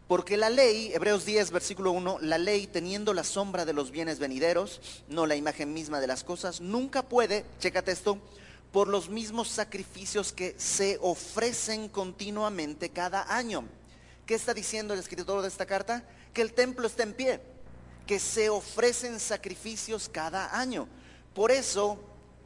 porque 0.08 0.38
la 0.38 0.52
ley, 0.52 0.92
Hebreos 0.94 1.26
10, 1.26 1.50
versículo 1.50 1.92
1, 1.92 2.20
la 2.22 2.38
ley 2.38 2.68
teniendo 2.68 3.16
la 3.16 3.24
sombra 3.24 3.66
de 3.66 3.74
los 3.74 3.90
bienes 3.90 4.20
venideros, 4.20 4.80
no 5.08 5.26
la 5.26 5.36
imagen 5.36 5.74
misma 5.74 6.00
de 6.00 6.06
las 6.06 6.24
cosas, 6.24 6.62
nunca 6.62 7.02
puede, 7.02 7.46
chécate 7.60 7.92
esto, 7.92 8.20
por 8.72 8.88
los 8.88 9.10
mismos 9.10 9.48
sacrificios 9.48 10.32
que 10.32 10.54
se 10.60 11.00
ofrecen 11.02 11.90
continuamente 11.90 12.90
cada 12.90 13.36
año. 13.36 13.64
¿Qué 14.28 14.36
está 14.36 14.54
diciendo 14.54 14.94
el 14.94 15.00
escritor 15.00 15.42
de 15.42 15.48
esta 15.48 15.66
carta? 15.66 16.04
Que 16.32 16.44
el 16.44 16.54
templo 16.54 16.86
está 16.86 17.02
en 17.02 17.14
pie, 17.14 17.40
que 18.06 18.20
se 18.20 18.50
ofrecen 18.50 19.20
sacrificios 19.20 20.08
cada 20.08 20.60
año. 20.60 20.88
Por 21.34 21.52
eso 21.52 22.00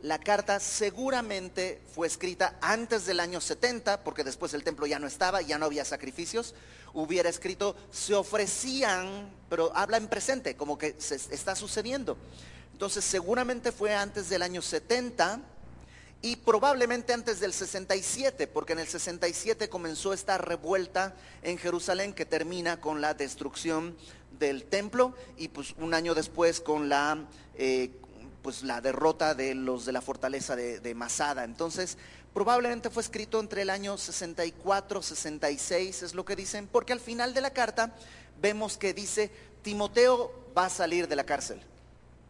la 0.03 0.19
carta 0.19 0.59
seguramente 0.59 1.81
fue 1.95 2.07
escrita 2.07 2.57
antes 2.59 3.05
del 3.05 3.21
año 3.21 3.39
70, 3.39 4.03
porque 4.03 4.25
después 4.25 4.53
el 4.53 4.61
templo 4.61 4.85
ya 4.85 4.99
no 4.99 5.07
estaba, 5.07 5.41
ya 5.41 5.57
no 5.57 5.65
había 5.65 5.85
sacrificios. 5.85 6.55
Hubiera 6.93 7.30
escrito, 7.30 7.77
se 7.89 8.13
ofrecían, 8.13 9.31
pero 9.49 9.71
habla 9.73 9.95
en 9.95 10.09
presente, 10.09 10.57
como 10.57 10.77
que 10.77 10.95
se 10.97 11.15
está 11.15 11.55
sucediendo. 11.55 12.17
Entonces 12.73 13.05
seguramente 13.05 13.71
fue 13.71 13.95
antes 13.95 14.27
del 14.27 14.41
año 14.41 14.61
70 14.61 15.39
y 16.21 16.35
probablemente 16.35 17.13
antes 17.13 17.39
del 17.39 17.53
67, 17.53 18.47
porque 18.47 18.73
en 18.73 18.80
el 18.80 18.88
67 18.89 19.69
comenzó 19.69 20.11
esta 20.11 20.38
revuelta 20.38 21.15
en 21.43 21.57
Jerusalén 21.57 22.11
que 22.11 22.25
termina 22.25 22.81
con 22.81 22.99
la 22.99 23.13
destrucción 23.13 23.95
del 24.38 24.65
templo 24.65 25.15
y 25.38 25.47
pues 25.47 25.75
un 25.77 25.93
año 25.93 26.13
después 26.13 26.59
con 26.59 26.89
la... 26.89 27.25
eh, 27.55 27.89
pues 28.44 28.61
la 28.61 28.82
derrota 28.82 29.34
de 29.34 29.56
los 29.56 29.86
de 29.86 29.94
la 29.94 30.02
fortaleza 30.02 30.56
de, 30.56 30.95
Masada. 30.95 31.45
Entonces, 31.45 31.98
probablemente 32.34 32.90
fue 32.90 33.02
escrito 33.02 33.40
entre 33.40 33.64
el 33.64 33.70
año 33.72 33.98
64, 33.98 35.02
66, 35.02 36.03
es 36.03 36.14
lo 36.14 36.26
que 36.26 36.36
dicen, 36.36 36.68
porque 36.72 36.94
al 36.94 36.99
final 36.99 37.34
de 37.34 37.41
la 37.41 37.52
carta 37.52 37.95
vemos 38.40 38.78
que 38.78 38.94
dice, 38.94 39.32
Timoteo 39.64 40.32
va 40.56 40.65
a 40.65 40.70
salir 40.70 41.07
de 41.07 41.15
la 41.15 41.24
cárcel. 41.24 41.61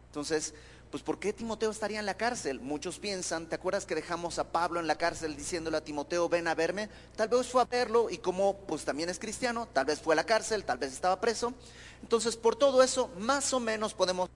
Entonces, 0.06 0.54
pues 0.92 1.02
¿por 1.02 1.18
qué 1.18 1.32
Timoteo 1.32 1.72
estaría 1.72 1.98
en 1.98 2.06
la 2.06 2.16
cárcel? 2.16 2.60
Muchos 2.60 3.00
piensan, 3.00 3.48
¿te 3.48 3.56
acuerdas 3.56 3.84
que 3.84 3.96
dejamos 3.96 4.38
a 4.38 4.52
Pablo 4.52 4.78
en 4.78 4.86
la 4.86 4.96
cárcel 4.96 5.36
diciéndole 5.36 5.76
a 5.76 5.84
Timoteo, 5.84 6.28
ven 6.28 6.46
a 6.46 6.54
verme? 6.54 6.88
Tal 7.16 7.28
vez 7.28 7.48
fue 7.48 7.62
a 7.62 7.64
verlo 7.64 8.08
y 8.08 8.18
como 8.18 8.58
pues 8.58 8.84
también 8.84 9.08
es 9.08 9.18
cristiano, 9.18 9.66
tal 9.72 9.86
vez 9.86 10.00
fue 10.00 10.14
a 10.14 10.16
la 10.16 10.24
cárcel, 10.24 10.64
tal 10.64 10.78
vez 10.78 10.92
estaba 10.92 11.20
preso. 11.20 11.52
Entonces, 12.00 12.36
por 12.36 12.54
todo 12.54 12.84
eso, 12.84 13.10
más 13.18 13.52
o 13.52 13.58
menos 13.58 13.92
podemos 13.92 14.30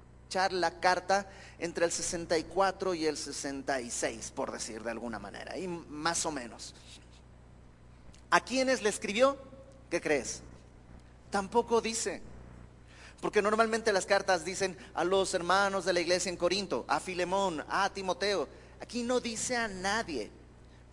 la 0.52 0.78
carta 0.78 1.26
entre 1.58 1.84
el 1.84 1.92
64 1.92 2.94
y 2.94 3.06
el 3.06 3.16
66, 3.16 4.32
por 4.34 4.52
decir 4.52 4.82
de 4.82 4.90
alguna 4.90 5.18
manera, 5.18 5.56
y 5.56 5.66
más 5.66 6.24
o 6.26 6.30
menos. 6.30 6.74
¿A 8.30 8.40
quiénes 8.40 8.82
le 8.82 8.90
escribió? 8.90 9.38
¿Qué 9.90 10.00
crees? 10.00 10.42
Tampoco 11.30 11.80
dice. 11.80 12.20
Porque 13.20 13.42
normalmente 13.42 13.92
las 13.92 14.06
cartas 14.06 14.44
dicen 14.44 14.76
a 14.94 15.02
los 15.02 15.34
hermanos 15.34 15.84
de 15.84 15.92
la 15.92 16.00
iglesia 16.00 16.30
en 16.30 16.36
Corinto, 16.36 16.84
a 16.88 17.00
Filemón, 17.00 17.64
a 17.68 17.90
Timoteo. 17.90 18.48
Aquí 18.80 19.02
no 19.02 19.18
dice 19.18 19.56
a 19.56 19.66
nadie. 19.66 20.30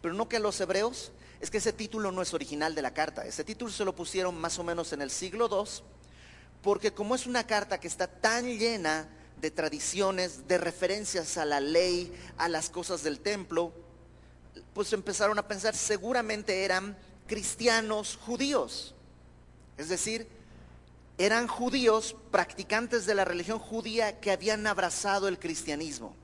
Pero 0.02 0.14
no 0.14 0.28
que 0.28 0.38
a 0.38 0.40
los 0.40 0.60
hebreos, 0.60 1.12
es 1.40 1.52
que 1.52 1.57
ese 1.57 1.74
título 1.74 2.12
no 2.12 2.22
es 2.22 2.34
original 2.34 2.74
de 2.74 2.82
la 2.82 2.94
carta. 2.94 3.26
Ese 3.26 3.44
título 3.44 3.70
se 3.70 3.86
lo 3.86 3.95
pusieron 3.95 4.40
más 4.40 4.57
o 4.57 4.64
menos 4.64 4.94
en 4.94 5.02
el 5.02 5.12
siglo 5.12 5.48
II, 5.52 5.84
porque 6.64 6.94
como 6.94 7.14
es 7.14 7.28
una 7.28 7.45
carta 7.45 7.80
que 7.80 7.88
está 7.88 8.07
tan 8.07 8.45
llena 8.45 9.07
de 9.41 9.52
tradiciones, 9.52 10.48
de 10.48 10.57
referencias 10.57 11.38
a 11.38 11.45
la 11.45 11.60
ley, 11.60 12.12
a 12.38 12.49
las 12.49 12.70
cosas 12.70 13.03
del 13.03 13.20
templo, 13.20 13.74
pues 14.74 14.91
empezaron 14.94 15.38
a 15.40 15.48
pensar, 15.48 15.76
seguramente 15.76 16.64
eran 16.64 16.98
cristianos 17.28 18.18
judíos. 18.26 18.94
Es 19.78 19.90
decir, 19.90 20.28
eran 21.18 21.48
judíos 21.48 22.16
practicantes 22.32 23.06
de 23.06 23.16
la 23.16 23.26
religión 23.26 23.60
judía 23.60 24.20
que 24.20 24.32
habían 24.32 24.68
abrazado 24.68 25.28
el 25.28 25.40
cristianismo 25.40 26.16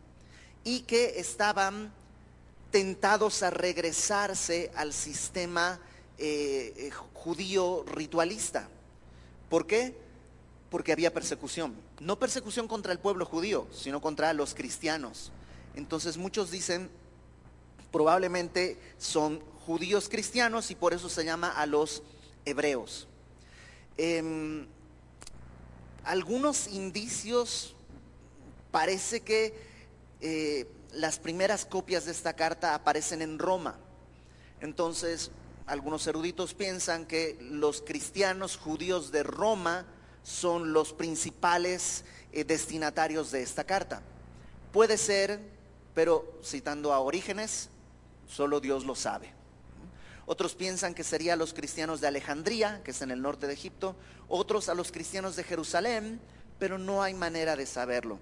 y 0.63 0.81
que 0.81 1.19
estaban 1.19 1.93
tentados 2.71 3.43
a 3.43 3.49
regresarse 3.49 4.71
al 4.75 4.93
sistema 4.93 5.79
eh, 6.17 6.73
eh, 6.77 6.91
judío 7.13 7.83
ritualista. 7.85 8.67
¿Por 9.49 9.67
qué? 9.67 9.95
Porque 10.71 10.93
había 10.93 11.13
persecución. 11.13 11.75
No 11.99 12.17
persecución 12.17 12.67
contra 12.69 12.93
el 12.93 12.99
pueblo 12.99 13.25
judío, 13.25 13.67
sino 13.73 14.01
contra 14.01 14.33
los 14.33 14.55
cristianos. 14.55 15.31
Entonces 15.75 16.15
muchos 16.15 16.49
dicen, 16.49 16.89
probablemente 17.91 18.79
son 18.97 19.41
judíos 19.65 20.07
cristianos 20.09 20.71
y 20.71 20.75
por 20.75 20.93
eso 20.93 21.09
se 21.09 21.25
llama 21.25 21.49
a 21.49 21.65
los 21.65 22.03
hebreos. 22.45 23.09
Em, 23.97 24.65
algunos 26.05 26.67
indicios 26.67 27.75
parece 28.71 29.19
que 29.19 29.53
eh, 30.21 30.67
las 30.93 31.19
primeras 31.19 31.65
copias 31.65 32.05
de 32.05 32.13
esta 32.13 32.33
carta 32.33 32.75
aparecen 32.75 33.21
en 33.21 33.39
Roma. 33.39 33.77
Entonces, 34.61 35.31
algunos 35.65 36.07
eruditos 36.07 36.53
piensan 36.53 37.05
que 37.05 37.37
los 37.41 37.81
cristianos 37.81 38.55
judíos 38.55 39.11
de 39.11 39.23
Roma 39.23 39.85
son 40.23 40.73
los 40.73 40.93
principales 40.93 42.03
eh, 42.31 42.43
destinatarios 42.43 43.31
de 43.31 43.41
esta 43.41 43.63
carta. 43.63 44.01
Puede 44.71 44.97
ser, 44.97 45.39
pero 45.93 46.39
citando 46.43 46.93
a 46.93 46.99
Orígenes, 46.99 47.69
solo 48.27 48.59
Dios 48.59 48.85
lo 48.85 48.95
sabe. 48.95 49.33
Otros 50.25 50.55
piensan 50.55 50.93
que 50.93 51.03
sería 51.03 51.35
los 51.35 51.53
cristianos 51.53 51.99
de 51.99 52.07
Alejandría, 52.07 52.81
que 52.83 52.91
es 52.91 53.01
en 53.01 53.11
el 53.11 53.21
norte 53.21 53.47
de 53.47 53.53
Egipto, 53.53 53.95
otros 54.29 54.69
a 54.69 54.75
los 54.75 54.91
cristianos 54.91 55.35
de 55.35 55.43
Jerusalén, 55.43 56.21
pero 56.57 56.77
no 56.77 57.01
hay 57.01 57.13
manera 57.13 57.55
de 57.55 57.65
saberlo. 57.65 58.19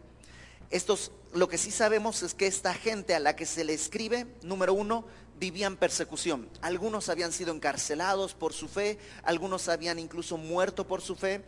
Estos, 0.72 1.12
lo 1.34 1.48
que 1.48 1.58
sí 1.58 1.72
sabemos 1.72 2.24
es 2.24 2.34
que 2.34 2.48
esta 2.48 2.74
gente 2.74 3.16
a 3.16 3.20
la 3.20 3.36
que 3.36 3.46
se 3.46 3.64
le 3.64 3.74
escribe, 3.74 4.28
número 4.44 4.74
uno, 4.74 5.06
vivían 5.40 5.78
persecución. 5.78 6.50
Algunos 6.62 7.10
habían 7.10 7.32
sido 7.32 7.54
encarcelados 7.54 8.34
por 8.34 8.54
su 8.54 8.68
fe, 8.68 8.98
algunos 9.24 9.68
habían 9.68 10.00
incluso 10.00 10.38
muerto 10.38 10.88
por 10.88 11.02
su 11.02 11.16
fe. 11.16 11.44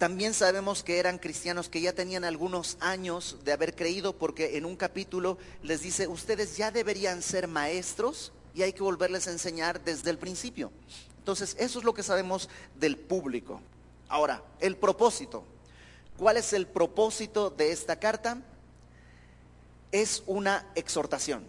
También 0.00 0.32
sabemos 0.32 0.82
que 0.82 0.98
eran 0.98 1.18
cristianos 1.18 1.68
que 1.68 1.82
ya 1.82 1.92
tenían 1.92 2.24
algunos 2.24 2.78
años 2.80 3.36
de 3.44 3.52
haber 3.52 3.76
creído 3.76 4.16
porque 4.16 4.56
en 4.56 4.64
un 4.64 4.74
capítulo 4.74 5.36
les 5.62 5.82
dice, 5.82 6.08
ustedes 6.08 6.56
ya 6.56 6.70
deberían 6.70 7.20
ser 7.20 7.48
maestros 7.48 8.32
y 8.54 8.62
hay 8.62 8.72
que 8.72 8.82
volverles 8.82 9.28
a 9.28 9.32
enseñar 9.32 9.84
desde 9.84 10.08
el 10.08 10.16
principio. 10.16 10.72
Entonces, 11.18 11.54
eso 11.58 11.80
es 11.80 11.84
lo 11.84 11.92
que 11.92 12.02
sabemos 12.02 12.48
del 12.76 12.96
público. 12.96 13.60
Ahora, 14.08 14.42
el 14.58 14.78
propósito. 14.78 15.44
¿Cuál 16.16 16.38
es 16.38 16.54
el 16.54 16.66
propósito 16.66 17.50
de 17.50 17.70
esta 17.70 18.00
carta? 18.00 18.40
Es 19.92 20.22
una 20.26 20.66
exhortación. 20.76 21.46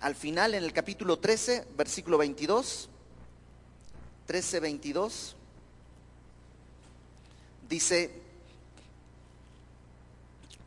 Al 0.00 0.14
final, 0.14 0.54
en 0.54 0.64
el 0.64 0.72
capítulo 0.72 1.18
13, 1.18 1.66
versículo 1.76 2.16
22, 2.16 2.88
13, 4.24 4.60
22, 4.60 5.35
dice, 7.68 8.10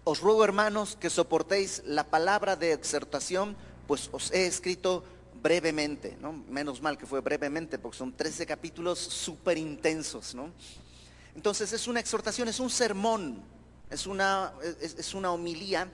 os 0.03 0.19
ruego 0.19 0.43
hermanos 0.43 0.97
que 0.99 1.09
soportéis 1.09 1.83
la 1.85 2.03
palabra 2.03 2.55
de 2.55 2.73
exhortación, 2.73 3.55
pues 3.87 4.09
os 4.11 4.31
he 4.31 4.45
escrito 4.45 5.03
brevemente, 5.41 6.17
¿no? 6.19 6.33
Menos 6.33 6.81
mal 6.81 6.97
que 6.97 7.05
fue 7.05 7.21
brevemente, 7.21 7.79
porque 7.79 7.97
son 7.97 8.11
13 8.11 8.45
capítulos 8.45 8.99
súper 8.99 9.57
intensos, 9.57 10.35
¿no? 10.35 10.51
Entonces 11.35 11.71
es 11.73 11.87
una 11.87 11.99
exhortación, 11.99 12.47
es 12.47 12.59
un 12.59 12.69
sermón, 12.69 13.41
es 13.89 14.07
una, 14.07 14.53
es, 14.81 14.95
es 14.95 15.13
una 15.13 15.31
homilía 15.31 15.89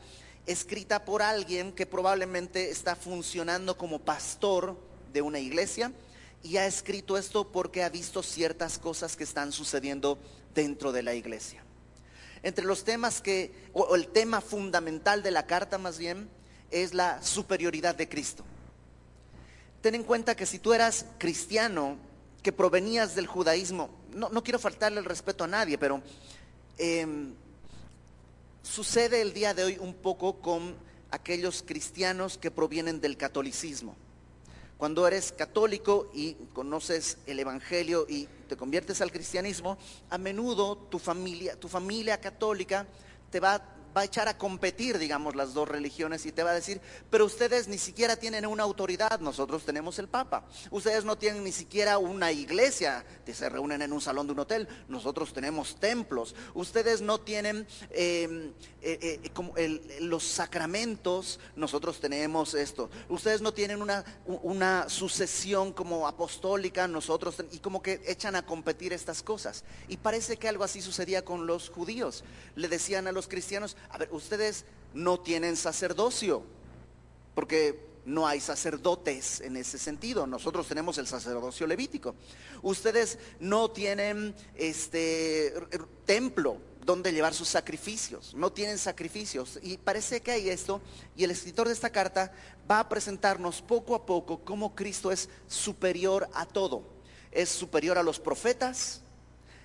escrita 0.45 1.05
por 1.05 1.21
alguien 1.21 1.71
que 1.71 1.85
probablemente 1.85 2.69
está 2.69 2.95
funcionando 2.95 3.77
como 3.77 3.99
pastor 3.99 4.77
de 5.11 5.21
una 5.21 5.39
iglesia 5.39 5.91
y 6.43 6.57
ha 6.57 6.67
escrito 6.67 7.17
esto 7.17 7.51
porque 7.51 7.83
ha 7.83 7.89
visto 7.89 8.21
ciertas 8.21 8.77
cosas 8.77 9.15
que 9.15 9.23
están 9.23 9.51
sucediendo 9.51 10.19
dentro 10.55 10.91
de 10.91 11.03
la 11.03 11.13
iglesia. 11.13 11.61
Entre 12.41 12.65
los 12.65 12.83
temas 12.83 13.21
que, 13.21 13.51
o 13.73 13.95
el 13.95 14.07
tema 14.07 14.41
fundamental 14.41 15.21
de 15.21 15.31
la 15.31 15.45
carta 15.45 15.77
más 15.77 15.99
bien, 15.99 16.29
es 16.71 16.93
la 16.93 17.21
superioridad 17.21 17.95
de 17.95 18.09
Cristo. 18.09 18.43
Ten 19.81 19.95
en 19.95 20.03
cuenta 20.03 20.35
que 20.35 20.45
si 20.45 20.57
tú 20.57 20.73
eras 20.73 21.05
cristiano, 21.19 21.97
que 22.41 22.51
provenías 22.51 23.15
del 23.15 23.27
judaísmo, 23.27 23.89
no, 24.11 24.29
no 24.29 24.43
quiero 24.43 24.59
faltarle 24.59 24.99
el 24.99 25.05
respeto 25.05 25.43
a 25.43 25.47
nadie, 25.47 25.77
pero 25.77 26.01
eh, 26.77 27.05
sucede 28.63 29.21
el 29.21 29.33
día 29.33 29.53
de 29.53 29.63
hoy 29.63 29.77
un 29.79 29.93
poco 29.93 30.39
con 30.41 30.75
aquellos 31.11 31.63
cristianos 31.63 32.37
que 32.37 32.51
provienen 32.51 32.99
del 32.99 33.17
catolicismo. 33.17 33.95
Cuando 34.77 35.07
eres 35.07 35.31
católico 35.31 36.11
y 36.13 36.33
conoces 36.53 37.17
el 37.27 37.39
evangelio 37.39 38.05
y 38.09 38.27
te 38.47 38.57
conviertes 38.57 39.01
al 39.01 39.11
cristianismo, 39.11 39.77
a 40.09 40.17
menudo 40.17 40.77
tu 40.77 40.99
familia, 40.99 41.57
tu 41.57 41.69
familia 41.69 42.19
católica 42.19 42.85
te 43.31 43.39
va 43.39 43.74
va 43.95 44.01
a 44.01 44.05
echar 44.05 44.27
a 44.27 44.37
competir, 44.37 44.97
digamos, 44.97 45.35
las 45.35 45.53
dos 45.53 45.67
religiones 45.67 46.25
y 46.25 46.31
te 46.31 46.43
va 46.43 46.51
a 46.51 46.55
decir, 46.55 46.81
pero 47.09 47.25
ustedes 47.25 47.67
ni 47.67 47.77
siquiera 47.77 48.15
tienen 48.15 48.45
una 48.45 48.63
autoridad, 48.63 49.19
nosotros 49.19 49.63
tenemos 49.63 49.99
el 49.99 50.07
Papa. 50.07 50.45
Ustedes 50.71 51.05
no 51.05 51.17
tienen 51.17 51.43
ni 51.43 51.51
siquiera 51.51 51.97
una 51.97 52.31
iglesia, 52.31 53.05
que 53.25 53.33
se 53.33 53.49
reúnen 53.49 53.81
en 53.81 53.93
un 53.93 54.01
salón 54.01 54.27
de 54.27 54.33
un 54.33 54.39
hotel, 54.39 54.67
nosotros 54.87 55.33
tenemos 55.33 55.79
templos. 55.79 56.35
Ustedes 56.53 57.01
no 57.01 57.19
tienen 57.19 57.67
eh, 57.91 58.51
eh, 58.81 59.21
eh, 59.23 59.31
el, 59.57 60.09
los 60.09 60.23
sacramentos, 60.23 61.39
nosotros 61.55 61.99
tenemos 61.99 62.53
esto. 62.53 62.89
Ustedes 63.09 63.41
no 63.41 63.53
tienen 63.53 63.81
una, 63.81 64.03
una 64.25 64.89
sucesión 64.89 65.71
como 65.71 66.07
apostólica, 66.07 66.87
nosotros, 66.87 67.35
y 67.51 67.59
como 67.59 67.81
que 67.81 68.01
echan 68.05 68.35
a 68.35 68.45
competir 68.45 68.93
estas 68.93 69.23
cosas. 69.23 69.63
Y 69.87 69.97
parece 69.97 70.37
que 70.37 70.49
algo 70.49 70.63
así 70.63 70.81
sucedía 70.81 71.23
con 71.23 71.47
los 71.47 71.69
judíos. 71.69 72.23
Le 72.55 72.67
decían 72.67 73.07
a 73.07 73.11
los 73.11 73.27
cristianos, 73.27 73.77
a 73.89 73.97
ver, 73.97 74.09
ustedes 74.11 74.65
no 74.93 75.19
tienen 75.19 75.55
sacerdocio, 75.55 76.43
porque 77.33 77.85
no 78.05 78.27
hay 78.27 78.39
sacerdotes 78.39 79.41
en 79.41 79.57
ese 79.57 79.77
sentido. 79.77 80.27
Nosotros 80.27 80.67
tenemos 80.67 80.97
el 80.97 81.07
sacerdocio 81.07 81.67
levítico. 81.67 82.15
Ustedes 82.61 83.17
no 83.39 83.71
tienen 83.71 84.35
este 84.55 85.53
templo 86.05 86.57
donde 86.85 87.11
llevar 87.11 87.33
sus 87.33 87.47
sacrificios, 87.47 88.33
no 88.35 88.51
tienen 88.51 88.77
sacrificios. 88.77 89.59
Y 89.63 89.77
parece 89.77 90.21
que 90.21 90.31
hay 90.31 90.49
esto, 90.49 90.81
y 91.15 91.23
el 91.23 91.31
escritor 91.31 91.67
de 91.67 91.73
esta 91.73 91.89
carta 91.89 92.31
va 92.69 92.79
a 92.79 92.89
presentarnos 92.89 93.61
poco 93.61 93.95
a 93.95 94.05
poco 94.05 94.39
cómo 94.45 94.75
Cristo 94.75 95.11
es 95.11 95.27
superior 95.47 96.29
a 96.33 96.45
todo. 96.45 96.83
Es 97.31 97.49
superior 97.49 97.97
a 97.97 98.03
los 98.03 98.19
profetas, 98.19 99.01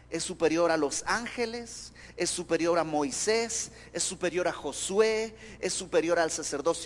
es 0.09 0.25
superior 0.25 0.71
a 0.71 0.79
los 0.79 1.05
ángeles, 1.07 1.93
es 2.21 2.29
superior 2.29 2.79
a 2.79 2.85
Moisés, 2.85 3.71
es 3.95 4.03
superior 4.03 4.47
a 4.47 4.53
Josué, 4.53 5.35
es 5.59 5.73
superior 5.73 6.19
al 6.19 6.31
sacerdocio, 6.31 6.85